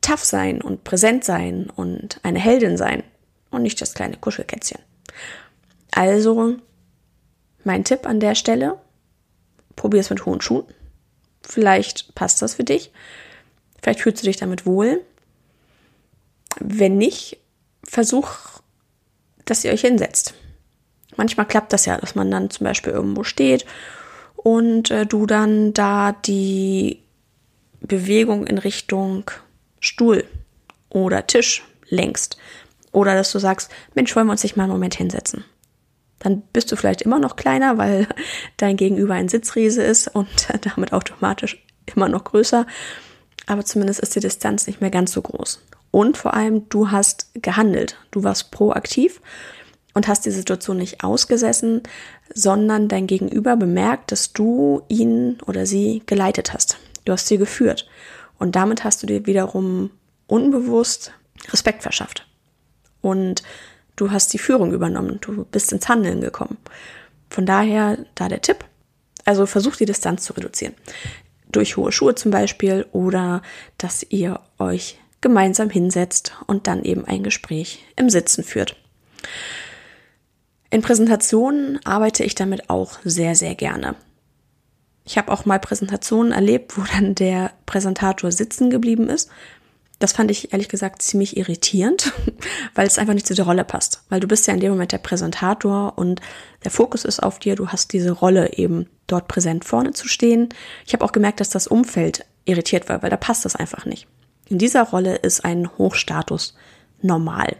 tough 0.00 0.24
sein 0.24 0.60
und 0.60 0.84
präsent 0.84 1.24
sein 1.24 1.70
und 1.74 2.20
eine 2.22 2.38
Heldin 2.38 2.76
sein 2.76 3.02
und 3.52 3.62
nicht 3.62 3.80
das 3.80 3.94
kleine 3.94 4.16
Kuschelkätzchen. 4.16 4.80
Also, 5.92 6.56
mein 7.64 7.84
Tipp 7.84 8.06
an 8.06 8.18
der 8.18 8.34
Stelle, 8.34 8.78
probier 9.76 10.00
es 10.00 10.10
mit 10.10 10.26
hohen 10.26 10.40
Schuhen. 10.40 10.64
Vielleicht 11.42 12.14
passt 12.14 12.42
das 12.42 12.54
für 12.54 12.64
dich. 12.64 12.90
Vielleicht 13.80 14.00
fühlst 14.00 14.22
du 14.22 14.26
dich 14.26 14.36
damit 14.36 14.66
wohl. 14.66 15.02
Wenn 16.58 16.98
nicht, 16.98 17.38
versuch, 17.84 18.28
dass 19.44 19.64
ihr 19.64 19.72
euch 19.72 19.80
hinsetzt. 19.82 20.34
Manchmal 21.16 21.46
klappt 21.46 21.72
das 21.72 21.86
ja, 21.86 21.98
dass 21.98 22.14
man 22.14 22.30
dann 22.30 22.50
zum 22.50 22.64
Beispiel 22.64 22.92
irgendwo 22.92 23.24
steht 23.24 23.66
und 24.36 24.90
äh, 24.90 25.04
du 25.04 25.26
dann 25.26 25.72
da 25.74 26.12
die 26.12 27.02
Bewegung 27.80 28.46
in 28.46 28.58
Richtung 28.58 29.30
Stuhl 29.80 30.24
oder 30.88 31.26
Tisch 31.26 31.64
lenkst. 31.88 32.38
Oder 32.92 33.14
dass 33.14 33.32
du 33.32 33.38
sagst, 33.38 33.70
Mensch, 33.94 34.14
wollen 34.14 34.26
wir 34.26 34.32
uns 34.32 34.42
nicht 34.42 34.56
mal 34.56 34.64
einen 34.64 34.72
Moment 34.72 34.94
hinsetzen. 34.94 35.44
Dann 36.18 36.42
bist 36.52 36.70
du 36.70 36.76
vielleicht 36.76 37.02
immer 37.02 37.18
noch 37.18 37.36
kleiner, 37.36 37.78
weil 37.78 38.06
dein 38.58 38.76
Gegenüber 38.76 39.14
ein 39.14 39.28
Sitzriese 39.28 39.82
ist 39.82 40.08
und 40.08 40.48
damit 40.76 40.92
automatisch 40.92 41.64
immer 41.94 42.08
noch 42.08 42.24
größer. 42.24 42.66
Aber 43.46 43.64
zumindest 43.64 44.00
ist 44.00 44.14
die 44.14 44.20
Distanz 44.20 44.66
nicht 44.66 44.80
mehr 44.80 44.90
ganz 44.90 45.12
so 45.12 45.22
groß. 45.22 45.60
Und 45.90 46.16
vor 46.16 46.34
allem, 46.34 46.68
du 46.68 46.90
hast 46.90 47.28
gehandelt. 47.34 47.98
Du 48.12 48.22
warst 48.22 48.50
proaktiv 48.50 49.20
und 49.94 50.08
hast 50.08 50.24
die 50.24 50.30
Situation 50.30 50.78
nicht 50.78 51.04
ausgesessen, 51.04 51.82
sondern 52.32 52.88
dein 52.88 53.06
Gegenüber 53.06 53.56
bemerkt, 53.56 54.12
dass 54.12 54.32
du 54.32 54.82
ihn 54.88 55.38
oder 55.46 55.66
sie 55.66 56.02
geleitet 56.06 56.54
hast. 56.54 56.78
Du 57.04 57.12
hast 57.12 57.26
sie 57.26 57.36
geführt. 57.36 57.88
Und 58.38 58.56
damit 58.56 58.84
hast 58.84 59.02
du 59.02 59.06
dir 59.06 59.26
wiederum 59.26 59.90
unbewusst 60.26 61.12
Respekt 61.50 61.82
verschafft. 61.82 62.26
Und 63.02 63.42
du 63.96 64.10
hast 64.10 64.32
die 64.32 64.38
Führung 64.38 64.72
übernommen. 64.72 65.18
Du 65.20 65.44
bist 65.44 65.72
ins 65.72 65.88
Handeln 65.88 66.22
gekommen. 66.22 66.56
Von 67.28 67.44
daher 67.44 67.98
da 68.14 68.28
der 68.28 68.40
Tipp. 68.40 68.64
Also 69.24 69.46
versucht 69.46 69.80
die 69.80 69.86
Distanz 69.86 70.24
zu 70.24 70.32
reduzieren. 70.32 70.74
Durch 71.50 71.76
hohe 71.76 71.92
Schuhe 71.92 72.14
zum 72.14 72.30
Beispiel 72.30 72.86
oder 72.92 73.42
dass 73.76 74.06
ihr 74.08 74.40
euch 74.58 74.98
gemeinsam 75.20 75.70
hinsetzt 75.70 76.32
und 76.46 76.66
dann 76.66 76.82
eben 76.82 77.04
ein 77.04 77.22
Gespräch 77.22 77.84
im 77.96 78.10
Sitzen 78.10 78.42
führt. 78.42 78.76
In 80.70 80.82
Präsentationen 80.82 81.78
arbeite 81.84 82.24
ich 82.24 82.34
damit 82.34 82.70
auch 82.70 82.98
sehr, 83.04 83.34
sehr 83.34 83.54
gerne. 83.54 83.94
Ich 85.04 85.18
habe 85.18 85.32
auch 85.32 85.44
mal 85.44 85.58
Präsentationen 85.58 86.32
erlebt, 86.32 86.76
wo 86.76 86.82
dann 86.82 87.14
der 87.14 87.52
Präsentator 87.66 88.32
sitzen 88.32 88.70
geblieben 88.70 89.08
ist. 89.08 89.30
Das 90.02 90.12
fand 90.12 90.32
ich 90.32 90.52
ehrlich 90.52 90.68
gesagt 90.68 91.00
ziemlich 91.00 91.36
irritierend, 91.36 92.12
weil 92.74 92.88
es 92.88 92.98
einfach 92.98 93.14
nicht 93.14 93.28
zu 93.28 93.34
der 93.34 93.44
Rolle 93.44 93.62
passt. 93.62 94.02
Weil 94.08 94.18
du 94.18 94.26
bist 94.26 94.48
ja 94.48 94.54
in 94.54 94.58
dem 94.58 94.72
Moment 94.72 94.90
der 94.90 94.98
Präsentator 94.98 95.92
und 95.96 96.20
der 96.64 96.72
Fokus 96.72 97.04
ist 97.04 97.22
auf 97.22 97.38
dir. 97.38 97.54
Du 97.54 97.68
hast 97.68 97.92
diese 97.92 98.10
Rolle 98.10 98.54
eben 98.54 98.88
dort 99.06 99.28
präsent 99.28 99.64
vorne 99.64 99.92
zu 99.92 100.08
stehen. 100.08 100.48
Ich 100.84 100.92
habe 100.92 101.04
auch 101.04 101.12
gemerkt, 101.12 101.38
dass 101.38 101.50
das 101.50 101.68
Umfeld 101.68 102.24
irritiert 102.46 102.88
war, 102.88 103.00
weil 103.04 103.10
da 103.10 103.16
passt 103.16 103.44
das 103.44 103.54
einfach 103.54 103.86
nicht. 103.86 104.08
In 104.48 104.58
dieser 104.58 104.82
Rolle 104.82 105.14
ist 105.14 105.44
ein 105.44 105.70
Hochstatus 105.78 106.56
normal. 107.00 107.54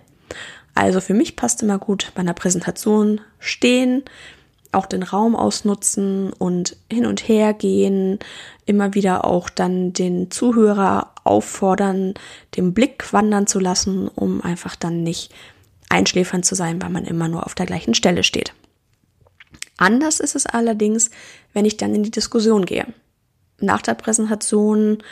Also 0.75 1.01
für 1.01 1.15
mich 1.15 1.37
passt 1.37 1.63
immer 1.63 1.79
gut 1.79 2.11
bei 2.17 2.23
einer 2.23 2.35
Präsentation 2.35 3.21
stehen, 3.39 4.03
auch 4.73 4.87
den 4.87 5.03
Raum 5.03 5.37
ausnutzen 5.37 6.33
und 6.33 6.77
hin 6.91 7.07
und 7.07 7.29
her 7.29 7.53
gehen, 7.53 8.19
immer 8.65 8.95
wieder 8.95 9.25
auch 9.25 9.51
dann 9.51 9.93
den 9.93 10.31
Zuhörer 10.31 11.13
auffordern, 11.25 12.15
den 12.57 12.73
Blick 12.73 13.13
wandern 13.13 13.47
zu 13.47 13.61
lassen, 13.61 14.09
um 14.09 14.41
einfach 14.41 14.75
dann 14.75 15.03
nicht 15.03 15.31
einschläfernd 15.91 16.45
zu 16.45 16.55
sein, 16.55 16.81
weil 16.81 16.89
man 16.89 17.05
immer 17.05 17.29
nur 17.29 17.45
auf 17.45 17.55
der 17.55 17.67
gleichen 17.67 17.95
Stelle 17.95 18.23
steht. 18.23 18.55
Anders 19.77 20.21
ist 20.21 20.35
es 20.35 20.47
allerdings, 20.47 21.11
wenn 21.53 21.65
ich 21.65 21.77
dann 21.77 21.95
in 21.95 22.03
die 22.03 22.11
Diskussion 22.11 22.65
gehe. 22.65 22.87
Nach 23.61 23.83
der 23.83 23.95
Präsentation 23.95 25.03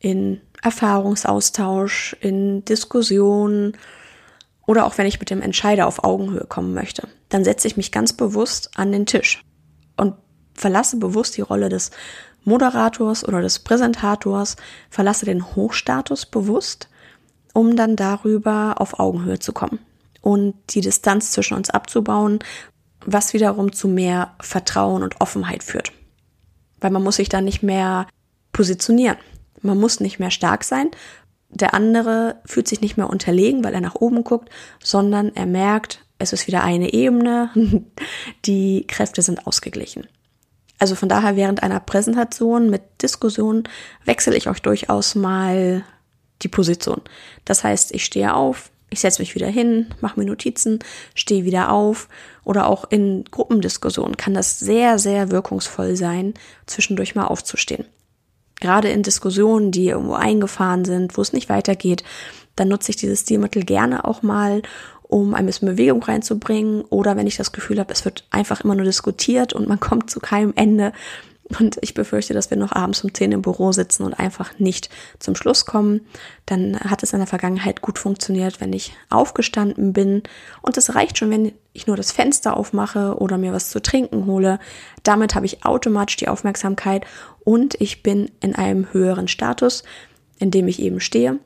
in 0.00 0.40
Erfahrungsaustausch, 0.62 2.16
in 2.20 2.64
Diskussion, 2.64 3.76
oder 4.66 4.86
auch 4.86 4.98
wenn 4.98 5.06
ich 5.06 5.18
mit 5.18 5.30
dem 5.30 5.42
Entscheider 5.42 5.86
auf 5.86 6.04
Augenhöhe 6.04 6.46
kommen 6.46 6.74
möchte, 6.74 7.08
dann 7.28 7.44
setze 7.44 7.66
ich 7.66 7.76
mich 7.76 7.92
ganz 7.92 8.12
bewusst 8.12 8.70
an 8.76 8.92
den 8.92 9.06
Tisch 9.06 9.42
und 9.96 10.14
verlasse 10.54 10.98
bewusst 10.98 11.36
die 11.36 11.42
Rolle 11.42 11.68
des 11.68 11.90
Moderators 12.44 13.26
oder 13.26 13.40
des 13.40 13.60
Präsentators, 13.60 14.56
verlasse 14.90 15.26
den 15.26 15.54
Hochstatus 15.54 16.26
bewusst, 16.26 16.88
um 17.52 17.76
dann 17.76 17.96
darüber 17.96 18.76
auf 18.78 18.98
Augenhöhe 18.98 19.38
zu 19.38 19.52
kommen 19.52 19.78
und 20.20 20.54
die 20.70 20.80
Distanz 20.80 21.32
zwischen 21.32 21.54
uns 21.54 21.70
abzubauen, 21.70 22.38
was 23.04 23.32
wiederum 23.34 23.72
zu 23.72 23.88
mehr 23.88 24.34
Vertrauen 24.40 25.02
und 25.02 25.20
Offenheit 25.20 25.62
führt. 25.62 25.92
Weil 26.80 26.90
man 26.90 27.02
muss 27.02 27.16
sich 27.16 27.28
dann 27.28 27.44
nicht 27.44 27.62
mehr 27.62 28.06
positionieren. 28.52 29.16
Man 29.60 29.78
muss 29.78 30.00
nicht 30.00 30.18
mehr 30.18 30.30
stark 30.30 30.64
sein, 30.64 30.90
der 31.52 31.74
andere 31.74 32.36
fühlt 32.44 32.66
sich 32.66 32.80
nicht 32.80 32.96
mehr 32.96 33.10
unterlegen, 33.10 33.62
weil 33.62 33.74
er 33.74 33.80
nach 33.80 33.94
oben 33.94 34.24
guckt, 34.24 34.48
sondern 34.82 35.34
er 35.34 35.46
merkt, 35.46 36.04
es 36.18 36.32
ist 36.32 36.46
wieder 36.46 36.62
eine 36.64 36.92
Ebene, 36.92 37.50
die 38.44 38.86
Kräfte 38.86 39.22
sind 39.22 39.46
ausgeglichen. 39.46 40.06
Also 40.78 40.94
von 40.94 41.08
daher 41.08 41.36
während 41.36 41.62
einer 41.62 41.78
Präsentation 41.78 42.70
mit 42.70 42.82
Diskussion 43.02 43.64
wechsle 44.04 44.36
ich 44.36 44.48
euch 44.48 44.62
durchaus 44.62 45.14
mal 45.14 45.84
die 46.42 46.48
Position. 46.48 47.00
Das 47.44 47.62
heißt, 47.62 47.92
ich 47.94 48.04
stehe 48.04 48.34
auf, 48.34 48.70
ich 48.90 49.00
setze 49.00 49.22
mich 49.22 49.34
wieder 49.34 49.46
hin, 49.46 49.94
mache 50.00 50.18
mir 50.18 50.26
Notizen, 50.26 50.80
stehe 51.14 51.44
wieder 51.44 51.70
auf 51.70 52.08
oder 52.44 52.66
auch 52.66 52.90
in 52.90 53.24
Gruppendiskussionen 53.30 54.16
kann 54.16 54.34
das 54.34 54.58
sehr, 54.58 54.98
sehr 54.98 55.30
wirkungsvoll 55.30 55.96
sein, 55.96 56.34
zwischendurch 56.66 57.14
mal 57.14 57.26
aufzustehen. 57.26 57.84
Gerade 58.62 58.90
in 58.90 59.02
Diskussionen, 59.02 59.72
die 59.72 59.88
irgendwo 59.88 60.14
eingefahren 60.14 60.84
sind, 60.84 61.16
wo 61.16 61.20
es 61.20 61.32
nicht 61.32 61.48
weitergeht, 61.48 62.04
dann 62.54 62.68
nutze 62.68 62.90
ich 62.90 62.96
dieses 62.96 63.22
Stilmittel 63.22 63.64
gerne 63.64 64.04
auch 64.04 64.22
mal, 64.22 64.62
um 65.02 65.34
ein 65.34 65.46
bisschen 65.46 65.66
Bewegung 65.66 66.00
reinzubringen. 66.00 66.82
Oder 66.82 67.16
wenn 67.16 67.26
ich 67.26 67.36
das 67.36 67.50
Gefühl 67.50 67.80
habe, 67.80 67.92
es 67.92 68.04
wird 68.04 68.24
einfach 68.30 68.60
immer 68.60 68.76
nur 68.76 68.84
diskutiert 68.84 69.52
und 69.52 69.66
man 69.66 69.80
kommt 69.80 70.10
zu 70.10 70.20
keinem 70.20 70.52
Ende, 70.54 70.92
und 71.58 71.78
ich 71.80 71.94
befürchte, 71.94 72.34
dass 72.34 72.50
wir 72.50 72.56
noch 72.56 72.72
abends 72.72 73.02
um 73.04 73.12
10 73.12 73.32
im 73.32 73.42
Büro 73.42 73.72
sitzen 73.72 74.04
und 74.04 74.14
einfach 74.14 74.58
nicht 74.58 74.88
zum 75.18 75.34
Schluss 75.34 75.66
kommen. 75.66 76.02
Dann 76.46 76.78
hat 76.78 77.02
es 77.02 77.12
in 77.12 77.18
der 77.18 77.26
Vergangenheit 77.26 77.82
gut 77.82 77.98
funktioniert, 77.98 78.60
wenn 78.60 78.72
ich 78.72 78.92
aufgestanden 79.10 79.92
bin. 79.92 80.22
Und 80.62 80.76
es 80.76 80.94
reicht 80.94 81.18
schon, 81.18 81.30
wenn 81.30 81.52
ich 81.72 81.86
nur 81.86 81.96
das 81.96 82.12
Fenster 82.12 82.56
aufmache 82.56 83.16
oder 83.18 83.38
mir 83.38 83.52
was 83.52 83.70
zu 83.70 83.80
trinken 83.80 84.26
hole. 84.26 84.58
Damit 85.02 85.34
habe 85.34 85.46
ich 85.46 85.64
automatisch 85.64 86.16
die 86.16 86.28
Aufmerksamkeit 86.28 87.04
und 87.44 87.80
ich 87.80 88.02
bin 88.02 88.30
in 88.40 88.54
einem 88.54 88.92
höheren 88.92 89.28
Status, 89.28 89.82
in 90.38 90.50
dem 90.50 90.68
ich 90.68 90.80
eben 90.80 91.00
stehe. 91.00 91.38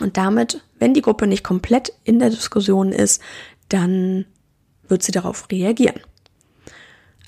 Und 0.00 0.16
damit, 0.16 0.62
wenn 0.78 0.94
die 0.94 1.02
Gruppe 1.02 1.26
nicht 1.26 1.44
komplett 1.44 1.92
in 2.04 2.18
der 2.18 2.30
Diskussion 2.30 2.92
ist, 2.92 3.20
dann 3.68 4.24
wird 4.88 5.02
sie 5.02 5.12
darauf 5.12 5.50
reagieren. 5.50 6.00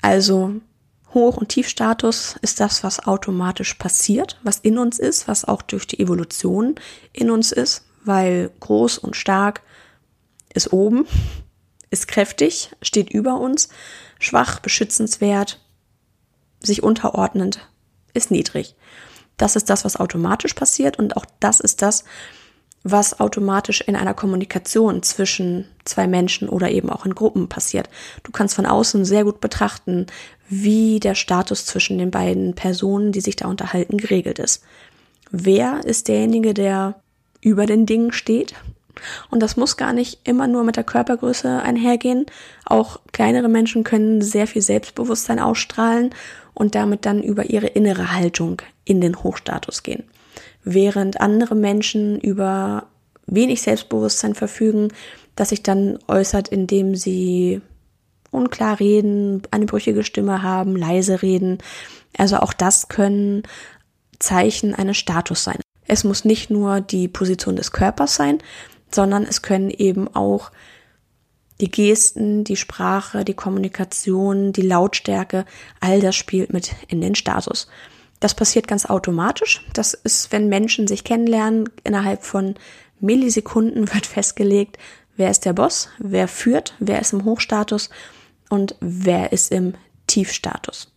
Also 0.01 0.61
Hoch- 1.15 1.37
und 1.37 1.49
Tiefstatus 1.49 2.35
ist 2.41 2.59
das, 2.59 2.83
was 2.83 3.07
automatisch 3.07 3.73
passiert, 3.73 4.39
was 4.43 4.59
in 4.59 4.77
uns 4.77 4.99
ist, 4.99 5.27
was 5.27 5.45
auch 5.45 5.63
durch 5.63 5.87
die 5.87 5.99
Evolution 5.99 6.75
in 7.13 7.31
uns 7.31 7.51
ist, 7.51 7.85
weil 8.03 8.51
groß 8.59 8.99
und 8.99 9.15
stark 9.15 9.63
ist 10.53 10.71
oben, 10.71 11.07
ist 11.89 12.07
kräftig, 12.07 12.69
steht 12.83 13.09
über 13.09 13.39
uns, 13.39 13.69
schwach, 14.19 14.59
beschützenswert, 14.59 15.59
sich 16.59 16.83
unterordnend, 16.83 17.67
ist 18.13 18.29
niedrig. 18.29 18.75
Das 19.37 19.55
ist 19.55 19.69
das, 19.69 19.83
was 19.85 19.97
automatisch 19.97 20.53
passiert 20.53 20.99
und 20.99 21.17
auch 21.17 21.25
das 21.39 21.59
ist 21.59 21.81
das, 21.81 22.03
was 22.87 23.19
automatisch 23.19 23.81
in 23.81 23.95
einer 23.95 24.13
Kommunikation 24.13 25.01
zwischen 25.01 25.65
zwei 25.85 26.05
Menschen 26.05 26.47
oder 26.47 26.69
eben 26.69 26.91
auch 26.91 27.03
in 27.03 27.15
Gruppen 27.15 27.49
passiert. 27.49 27.89
Du 28.21 28.31
kannst 28.31 28.53
von 28.53 28.67
außen 28.67 29.05
sehr 29.05 29.23
gut 29.23 29.41
betrachten, 29.41 30.05
wie 30.49 30.99
der 30.99 31.15
Status 31.15 31.65
zwischen 31.65 31.97
den 31.97 32.11
beiden 32.11 32.53
Personen, 32.53 33.11
die 33.11 33.21
sich 33.21 33.35
da 33.35 33.47
unterhalten, 33.47 33.97
geregelt 33.97 34.37
ist. 34.37 34.63
Wer 35.31 35.83
ist 35.83 36.07
derjenige, 36.07 36.53
der 36.53 37.01
über 37.41 37.65
den 37.65 37.87
Dingen 37.87 38.11
steht? 38.11 38.53
Und 39.31 39.41
das 39.41 39.57
muss 39.57 39.77
gar 39.77 39.91
nicht 39.91 40.19
immer 40.23 40.45
nur 40.45 40.63
mit 40.63 40.75
der 40.75 40.83
Körpergröße 40.83 41.63
einhergehen. 41.63 42.27
Auch 42.65 42.99
kleinere 43.11 43.49
Menschen 43.49 43.83
können 43.83 44.21
sehr 44.21 44.45
viel 44.45 44.61
Selbstbewusstsein 44.61 45.39
ausstrahlen 45.39 46.13
und 46.53 46.75
damit 46.75 47.07
dann 47.07 47.23
über 47.23 47.49
ihre 47.49 47.67
innere 47.67 48.13
Haltung 48.13 48.61
in 48.85 49.01
den 49.01 49.23
Hochstatus 49.23 49.81
gehen 49.81 50.03
während 50.65 51.21
andere 51.21 51.55
Menschen 51.55 52.19
über 52.19 52.87
wenig 53.27 53.61
Selbstbewusstsein 53.61 54.35
verfügen, 54.35 54.89
das 55.35 55.49
sich 55.49 55.63
dann 55.63 55.99
äußert, 56.07 56.49
indem 56.49 56.95
sie 56.95 57.61
unklar 58.31 58.79
reden, 58.79 59.43
eine 59.51 59.65
brüchige 59.65 60.03
Stimme 60.03 60.43
haben, 60.43 60.75
leise 60.75 61.21
reden. 61.21 61.59
Also 62.17 62.37
auch 62.37 62.53
das 62.53 62.89
können 62.89 63.43
Zeichen 64.19 64.75
eines 64.75 64.97
Status 64.97 65.43
sein. 65.43 65.59
Es 65.87 66.03
muss 66.03 66.25
nicht 66.25 66.49
nur 66.49 66.81
die 66.81 67.07
Position 67.07 67.55
des 67.55 67.71
Körpers 67.71 68.15
sein, 68.15 68.39
sondern 68.91 69.23
es 69.23 69.41
können 69.41 69.69
eben 69.69 70.13
auch 70.13 70.51
die 71.61 71.71
Gesten, 71.71 72.43
die 72.43 72.57
Sprache, 72.57 73.23
die 73.23 73.33
Kommunikation, 73.33 74.51
die 74.51 74.61
Lautstärke, 74.61 75.45
all 75.79 76.01
das 76.01 76.15
spielt 76.15 76.51
mit 76.51 76.75
in 76.87 77.01
den 77.01 77.15
Status. 77.15 77.67
Das 78.25 78.33
passiert 78.33 78.67
ganz 78.67 78.87
automatisch. 78.87 79.63
Das 79.73 79.93
ist, 79.93 80.31
wenn 80.31 80.49
Menschen 80.49 80.87
sich 80.87 81.03
kennenlernen, 81.03 81.69
innerhalb 81.83 82.23
von 82.23 82.55
Millisekunden 82.99 83.87
wird 83.93 84.07
festgelegt, 84.07 84.79
wer 85.15 85.29
ist 85.29 85.45
der 85.45 85.53
Boss, 85.53 85.89
wer 85.99 86.27
führt, 86.27 86.73
wer 86.79 86.99
ist 86.99 87.13
im 87.13 87.23
Hochstatus 87.23 87.91
und 88.49 88.77
wer 88.79 89.31
ist 89.31 89.51
im 89.51 89.75
Tiefstatus. 90.07 90.91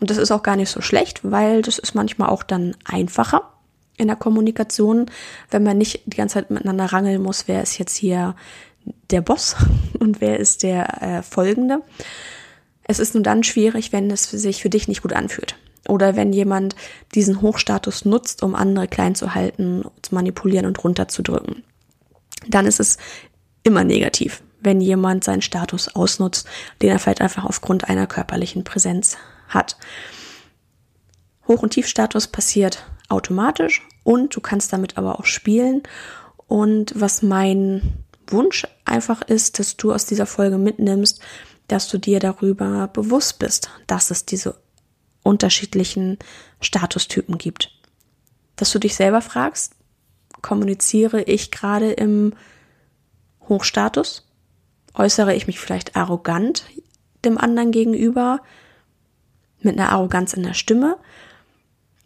Und 0.00 0.08
das 0.08 0.16
ist 0.16 0.30
auch 0.30 0.42
gar 0.42 0.56
nicht 0.56 0.70
so 0.70 0.80
schlecht, 0.80 1.20
weil 1.30 1.60
das 1.60 1.78
ist 1.78 1.94
manchmal 1.94 2.30
auch 2.30 2.42
dann 2.42 2.74
einfacher 2.86 3.52
in 3.98 4.06
der 4.06 4.16
Kommunikation, 4.16 5.10
wenn 5.50 5.62
man 5.62 5.76
nicht 5.76 6.04
die 6.06 6.16
ganze 6.16 6.36
Zeit 6.36 6.50
miteinander 6.50 6.86
rangeln 6.86 7.20
muss, 7.20 7.48
wer 7.48 7.62
ist 7.62 7.76
jetzt 7.76 7.96
hier 7.96 8.34
der 9.10 9.20
Boss 9.20 9.56
und 9.98 10.22
wer 10.22 10.40
ist 10.40 10.62
der 10.62 11.02
äh, 11.02 11.22
Folgende. 11.22 11.82
Es 12.84 12.98
ist 12.98 13.12
nur 13.12 13.22
dann 13.22 13.42
schwierig, 13.42 13.92
wenn 13.92 14.10
es 14.10 14.30
sich 14.30 14.62
für 14.62 14.70
dich 14.70 14.88
nicht 14.88 15.02
gut 15.02 15.12
anfühlt. 15.12 15.54
Oder 15.90 16.16
wenn 16.16 16.32
jemand 16.32 16.76
diesen 17.14 17.42
Hochstatus 17.42 18.04
nutzt, 18.04 18.42
um 18.42 18.54
andere 18.54 18.88
klein 18.88 19.14
zu 19.14 19.34
halten, 19.34 19.84
zu 20.02 20.14
manipulieren 20.14 20.66
und 20.66 20.82
runterzudrücken. 20.82 21.64
Dann 22.48 22.66
ist 22.66 22.80
es 22.80 22.96
immer 23.64 23.84
negativ, 23.84 24.42
wenn 24.60 24.80
jemand 24.80 25.24
seinen 25.24 25.42
Status 25.42 25.94
ausnutzt, 25.94 26.46
den 26.80 26.90
er 26.90 26.98
vielleicht 26.98 27.20
einfach 27.20 27.44
aufgrund 27.44 27.88
einer 27.88 28.06
körperlichen 28.06 28.64
Präsenz 28.64 29.16
hat. 29.48 29.76
Hoch- 31.48 31.62
und 31.62 31.70
Tiefstatus 31.70 32.28
passiert 32.28 32.86
automatisch 33.08 33.82
und 34.04 34.34
du 34.34 34.40
kannst 34.40 34.72
damit 34.72 34.96
aber 34.96 35.18
auch 35.18 35.24
spielen. 35.26 35.82
Und 36.46 36.92
was 36.94 37.22
mein 37.22 38.04
Wunsch 38.28 38.66
einfach 38.84 39.22
ist, 39.22 39.58
dass 39.58 39.76
du 39.76 39.92
aus 39.92 40.06
dieser 40.06 40.26
Folge 40.26 40.58
mitnimmst, 40.58 41.20
dass 41.66 41.88
du 41.88 41.98
dir 41.98 42.20
darüber 42.20 42.88
bewusst 42.88 43.38
bist, 43.38 43.70
dass 43.86 44.10
es 44.10 44.24
diese 44.24 44.54
unterschiedlichen 45.22 46.18
Statustypen 46.60 47.38
gibt. 47.38 47.72
Dass 48.56 48.72
du 48.72 48.78
dich 48.78 48.94
selber 48.94 49.20
fragst, 49.20 49.74
kommuniziere 50.42 51.22
ich 51.22 51.50
gerade 51.50 51.92
im 51.92 52.34
Hochstatus? 53.48 54.26
Äußere 54.94 55.34
ich 55.34 55.46
mich 55.46 55.60
vielleicht 55.60 55.96
arrogant 55.96 56.64
dem 57.24 57.38
anderen 57.38 57.70
gegenüber, 57.70 58.40
mit 59.60 59.78
einer 59.78 59.90
Arroganz 59.90 60.32
in 60.32 60.42
der 60.42 60.54
Stimme? 60.54 60.96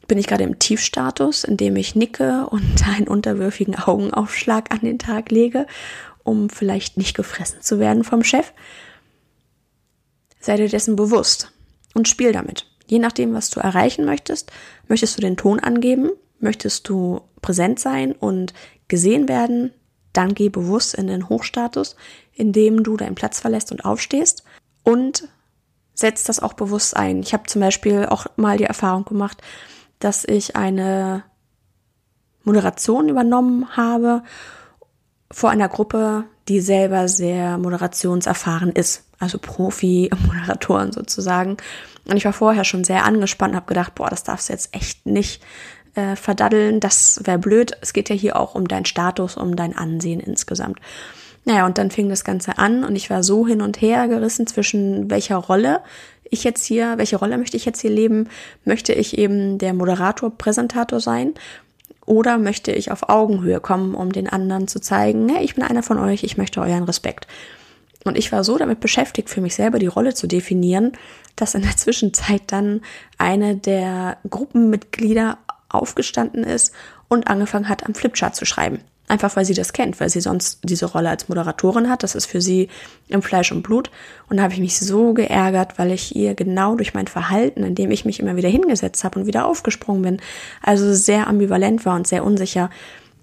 Bin 0.07 0.19
ich 0.19 0.27
gerade 0.27 0.45
im 0.45 0.59
Tiefstatus, 0.59 1.45
in 1.45 1.57
dem 1.57 1.77
ich 1.77 1.95
nicke 1.95 2.47
und 2.49 2.87
einen 2.97 3.09
unterwürfigen 3.09 3.77
Augenaufschlag 3.77 4.73
an 4.73 4.81
den 4.81 4.99
Tag 4.99 5.31
lege, 5.31 5.67
um 6.25 6.51
vielleicht 6.51 6.97
nicht 6.97 7.17
gefressen 7.17 7.61
zu 7.63 7.79
werden 7.79 8.05
vom 8.05 8.25
Chef? 8.25 8.53
Sei 10.41 10.57
dir 10.57 10.69
dessen 10.69 10.97
bewusst 10.97 11.53
und 11.95 12.09
spiel 12.09 12.33
damit. 12.33 12.67
Je 12.87 12.99
nachdem, 12.99 13.35
was 13.35 13.51
du 13.51 13.61
erreichen 13.61 14.05
möchtest, 14.05 14.53
möchtest 14.89 15.17
du 15.17 15.23
den 15.23 15.37
Ton 15.37 15.61
angeben, 15.61 16.11
möchtest 16.39 16.89
du 16.89 17.23
präsent 17.41 17.81
sein 17.81 18.13
und 18.13 18.53
gesehen 18.89 19.29
werden, 19.29 19.73
dann 20.13 20.35
geh 20.35 20.49
bewusst 20.49 20.95
in 20.95 21.07
den 21.07 21.29
Hochstatus, 21.29 21.97
indem 22.33 22.83
du 22.83 22.97
deinen 22.97 23.15
Platz 23.15 23.41
verlässt 23.41 23.73
und 23.73 23.85
aufstehst 23.85 24.45
und 24.83 25.29
setz 25.95 26.25
das 26.25 26.41
auch 26.41 26.53
bewusst 26.53 26.97
ein. 26.97 27.21
Ich 27.21 27.33
habe 27.33 27.45
zum 27.45 27.61
Beispiel 27.61 28.07
auch 28.07 28.27
mal 28.37 28.59
die 28.59 28.65
Erfahrung 28.65 29.05
gemacht, 29.05 29.43
dass 29.99 30.25
ich 30.25 30.57
eine 30.57 31.25
Moderation 32.43 33.09
übernommen 33.09 33.77
habe 33.77 34.23
vor 35.31 35.51
einer 35.51 35.69
Gruppe, 35.69 36.25
die 36.49 36.61
selber 36.61 37.09
sehr 37.09 37.59
moderationserfahren 37.59 38.73
ist, 38.73 39.04
also 39.19 39.39
Profi-Moderatoren 39.39 40.93
sozusagen. 40.93 41.57
Und 42.07 42.17
ich 42.17 42.25
war 42.25 42.33
vorher 42.33 42.65
schon 42.65 42.85
sehr 42.85 43.05
angespannt, 43.05 43.55
habe 43.55 43.67
gedacht, 43.67 43.95
boah, 43.95 44.11
das 44.11 44.25
darfst 44.25 44.49
du 44.49 44.53
jetzt 44.53 44.75
echt 44.75 45.07
nicht 45.07 45.43
äh, 45.95 46.17
verdaddeln, 46.17 46.81
das 46.81 47.21
wäre 47.25 47.39
blöd. 47.39 47.77
Es 47.81 47.93
geht 47.93 48.09
ja 48.09 48.15
hier 48.15 48.37
auch 48.37 48.55
um 48.55 48.69
deinen 48.69 48.85
Status, 48.85 49.37
um 49.37 49.57
dein 49.57 49.77
Ansehen 49.77 50.21
insgesamt. 50.21 50.79
Naja, 51.45 51.67
und 51.67 51.77
dann 51.79 51.91
fing 51.91 52.09
das 52.09 52.25
Ganze 52.25 52.59
an 52.59 52.85
und 52.85 52.97
ich 52.97 53.11
war 53.11 53.23
so 53.23 53.47
hin 53.47 53.61
und 53.61 53.81
her 53.81 54.09
gerissen 54.09 54.47
zwischen 54.47 55.11
welcher 55.11 55.37
Rolle 55.37 55.81
ich 56.31 56.43
jetzt 56.43 56.65
hier, 56.65 56.99
welche 56.99 57.17
Rolle 57.17 57.39
möchte 57.39 57.57
ich 57.57 57.65
jetzt 57.65 57.81
hier 57.81 57.91
leben? 57.91 58.29
Möchte 58.65 58.93
ich 58.93 59.19
eben 59.19 59.59
der 59.59 59.75
Moderator, 59.75 60.31
Präsentator 60.31 61.01
sein? 61.01 61.35
Oder 62.07 62.39
möchte 62.39 62.73
ich 62.73 62.91
auf 62.91 63.09
Augenhöhe 63.09 63.61
kommen, 63.61 63.95
um 63.95 64.13
den 64.13 64.29
anderen 64.29 64.69
zu 64.69 64.81
zeigen, 64.81 65.29
hey, 65.29 65.45
ich 65.45 65.55
bin 65.55 65.65
einer 65.65 65.83
von 65.83 65.99
euch, 65.99 66.23
ich 66.25 66.37
möchte 66.37 66.61
euren 66.61 66.85
Respekt. 66.85 67.27
Und 68.05 68.19
ich 68.19 68.31
war 68.33 68.45
so 68.45 68.59
damit 68.59 68.81
beschäftigt, 68.81 69.31
für 69.31 69.41
mich 69.41 69.55
selber 69.55 69.79
die 69.79 69.87
Rolle 69.87 70.15
zu 70.15 70.27
definieren, 70.27 70.93
dass 71.37 71.55
in 71.55 71.63
der 71.63 71.77
Zwischenzeit 71.77 72.43
dann 72.49 72.83
eine 73.19 73.57
der 73.57 74.19
Gruppenmitglieder 74.29 75.39
aufgestanden 75.71 76.45
ist 76.45 76.73
und 77.09 77.27
angefangen 77.27 77.69
hat, 77.69 77.85
am 77.87 77.95
Flipchart 77.95 78.37
zu 78.37 78.45
schreiben. 78.45 78.81
Einfach 79.07 79.37
weil 79.37 79.45
sie 79.45 79.53
das 79.53 79.75
kennt, 79.75 80.01
weil 80.01 80.09
sie 80.09 80.23
sonst 80.23 80.61
diese 80.63 80.87
Rolle 80.87 81.11
als 81.11 81.29
Moderatorin 81.29 81.91
hat. 81.91 82.03
Das 82.03 82.15
ist 82.15 82.25
für 82.25 82.41
sie 82.41 82.69
im 83.09 83.21
Fleisch 83.21 83.53
und 83.53 83.63
Blut. 83.63 83.91
Und 84.31 84.39
da 84.39 84.45
habe 84.45 84.55
ich 84.55 84.61
mich 84.61 84.79
so 84.79 85.13
geärgert, 85.13 85.79
weil 85.79 85.93
ich 85.93 86.17
ihr 86.17 86.35
genau 86.35 86.75
durch 86.75 86.95
mein 86.95 87.07
Verhalten, 87.07 87.65
indem 87.65 87.91
ich 87.91 88.07
mich 88.07 88.19
immer 88.19 88.37
wieder 88.37 88.49
hingesetzt 88.49 89.05
habe 89.05 89.21
und 89.21 89.27
wieder 89.27 89.47
aufgesprungen 89.47 90.03
bin, 90.03 90.21
also 90.63 90.95
sehr 90.95 91.27
ambivalent 91.27 91.85
war 91.85 91.97
und 91.97 92.07
sehr 92.07 92.25
unsicher, 92.25 92.71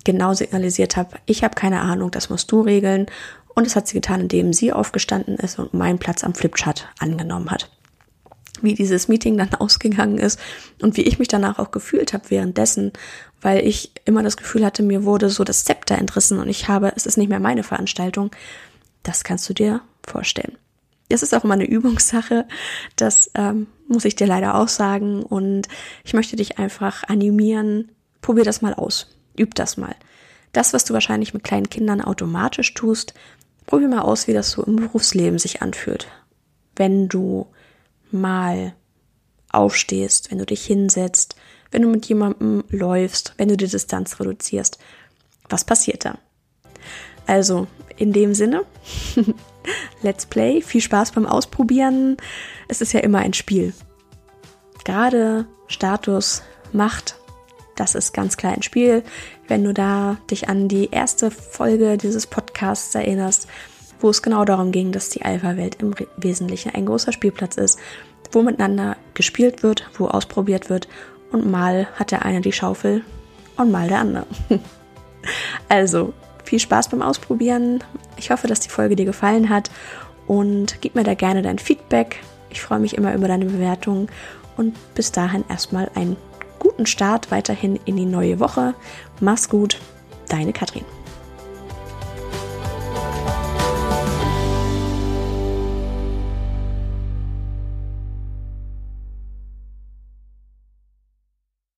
genau 0.04 0.34
signalisiert 0.34 0.98
habe, 0.98 1.18
ich 1.26 1.44
habe 1.44 1.56
keine 1.56 1.82
Ahnung, 1.82 2.12
das 2.12 2.30
musst 2.30 2.52
du 2.52 2.62
regeln. 2.62 3.08
Und 3.54 3.66
das 3.66 3.76
hat 3.76 3.88
sie 3.88 3.96
getan, 3.96 4.22
indem 4.22 4.54
sie 4.54 4.72
aufgestanden 4.72 5.36
ist 5.36 5.60
und 5.60 5.74
meinen 5.74 6.00
Platz 6.00 6.24
am 6.24 6.34
Flipchart 6.34 6.88
angenommen 7.00 7.52
hat 7.52 7.70
wie 8.62 8.76
dieses 8.76 9.08
Meeting 9.08 9.38
dann 9.38 9.54
ausgegangen 9.60 10.18
ist 10.18 10.40
und 10.82 10.98
wie 10.98 11.02
ich 11.02 11.20
mich 11.20 11.28
danach 11.28 11.60
auch 11.60 11.72
gefühlt 11.72 12.14
habe 12.14 12.30
währenddessen, 12.30 12.94
weil 13.42 13.66
ich 13.66 13.92
immer 14.06 14.24
das 14.24 14.38
Gefühl 14.38 14.66
hatte, 14.66 14.84
mir 14.84 15.04
wurde 15.04 15.30
so 15.30 15.44
das 15.44 15.64
Zepter 15.66 15.98
entrissen 15.98 16.40
und 16.40 16.48
ich 16.48 16.68
habe, 16.68 16.94
es 16.96 17.06
ist 17.06 17.18
nicht 17.18 17.30
mehr 17.30 17.40
meine 17.40 17.64
Veranstaltung. 17.64 18.32
Das 19.04 19.24
kannst 19.24 19.50
du 19.50 19.54
dir 19.54 19.82
vorstellen. 20.06 20.58
Das 21.10 21.24
ist 21.24 21.34
auch 21.34 21.44
immer 21.44 21.56
eine 21.56 21.66
Übungssache, 21.70 22.48
das 22.96 23.32
ähm, 23.36 23.68
muss 23.88 24.06
ich 24.06 24.16
dir 24.16 24.28
leider 24.28 24.56
auch 24.56 24.68
sagen 24.68 25.24
und 25.24 25.68
ich 26.04 26.14
möchte 26.14 26.36
dich 26.36 26.60
einfach 26.60 27.04
animieren, 27.08 27.92
probier 28.22 28.44
das 28.44 28.62
mal 28.62 28.74
aus, 28.74 29.18
üb 29.38 29.56
das 29.56 29.78
mal. 29.78 29.96
Das, 30.52 30.74
was 30.74 30.84
du 30.86 30.94
wahrscheinlich 30.94 31.34
mit 31.34 31.44
kleinen 31.44 31.70
Kindern 31.70 32.02
automatisch 32.02 32.74
tust, 32.74 33.14
probier 33.66 33.88
mal 33.88 34.02
aus, 34.02 34.28
wie 34.28 34.34
das 34.34 34.52
so 34.52 34.64
im 34.64 34.76
Berufsleben 34.76 35.40
sich 35.40 35.62
anfühlt. 35.62 36.08
Wenn 36.76 37.08
du 37.08 37.48
mal 38.12 38.74
aufstehst, 39.50 40.32
wenn 40.32 40.40
du 40.40 40.46
dich 40.46 40.66
hinsetzt, 40.66 41.36
wenn 41.72 41.82
du 41.82 41.88
mit 41.88 42.06
jemandem 42.06 42.64
läufst, 42.70 43.34
wenn 43.38 43.50
du 43.50 43.58
die 43.58 43.68
Distanz 43.68 44.20
reduzierst. 44.20 44.78
Was 45.50 45.66
passiert 45.66 46.06
da? 46.06 46.18
Also, 47.28 47.68
in 47.98 48.14
dem 48.14 48.34
Sinne, 48.34 48.66
let's 50.02 50.26
play, 50.26 50.62
viel 50.62 50.82
Spaß 50.82 51.12
beim 51.12 51.26
Ausprobieren. 51.26 52.18
Es 52.68 52.82
ist 52.82 52.94
ja 52.94 53.00
immer 53.02 53.20
ein 53.20 53.34
Spiel. 53.34 53.74
Gerade 54.84 55.46
Status, 55.68 56.42
Macht, 56.74 57.18
das 57.82 57.96
ist 57.96 58.14
ganz 58.14 58.38
klar 58.38 58.54
ein 58.54 58.62
Spiel. 58.62 59.04
Wenn 59.48 59.64
du 59.64 59.74
da 59.74 60.18
dich 60.30 60.50
an 60.50 60.68
die 60.68 60.90
erste 60.92 61.32
Folge 61.32 61.98
dieses 61.98 62.28
Podcasts 62.28 62.94
erinnerst, 62.94 63.48
wo 64.00 64.10
es 64.10 64.22
genau 64.22 64.46
darum 64.46 64.72
ging, 64.72 64.92
dass 64.92 65.10
die 65.10 65.24
Alpha-Welt 65.24 65.78
im 65.82 65.96
Wesentlichen 66.18 66.76
ein 66.76 66.86
großer 66.86 67.12
Spielplatz 67.12 67.58
ist, 67.58 67.80
wo 68.32 68.44
miteinander 68.44 68.98
gespielt 69.16 69.64
wird, 69.64 69.90
wo 69.98 70.08
ausprobiert 70.08 70.70
wird 70.70 70.88
und 71.32 71.50
mal 71.50 71.88
hat 71.96 72.12
der 72.12 72.24
eine 72.24 72.42
die 72.42 72.52
Schaufel 72.52 73.04
und 73.58 73.72
mal 73.72 73.88
der 73.88 74.00
andere. 74.00 74.28
also, 75.70 76.14
viel 76.44 76.60
Spaß 76.60 76.90
beim 76.90 77.02
Ausprobieren. 77.02 77.84
Ich 78.18 78.30
hoffe, 78.30 78.48
dass 78.48 78.60
die 78.60 78.70
Folge 78.70 78.96
dir 78.96 79.06
gefallen 79.06 79.50
hat 79.50 79.72
und 80.28 80.82
gib 80.82 80.94
mir 80.94 81.04
da 81.04 81.16
gerne 81.16 81.42
dein 81.42 81.58
Feedback. 81.58 82.20
Ich 82.52 82.62
freue 82.62 82.80
mich 82.80 82.96
immer 82.96 83.14
über 83.16 83.28
deine 83.28 83.46
Bewertung 83.46 84.08
und 84.56 84.76
bis 84.94 85.12
dahin 85.12 85.44
erstmal 85.50 85.90
einen 85.96 86.16
guten 86.62 86.86
Start 86.86 87.32
weiterhin 87.32 87.80
in 87.86 87.98
die 87.98 88.06
neue 88.06 88.40
Woche. 88.40 88.76
Mach's 89.20 89.50
gut, 89.50 89.78
deine 90.30 90.54
Katrin. 90.54 90.86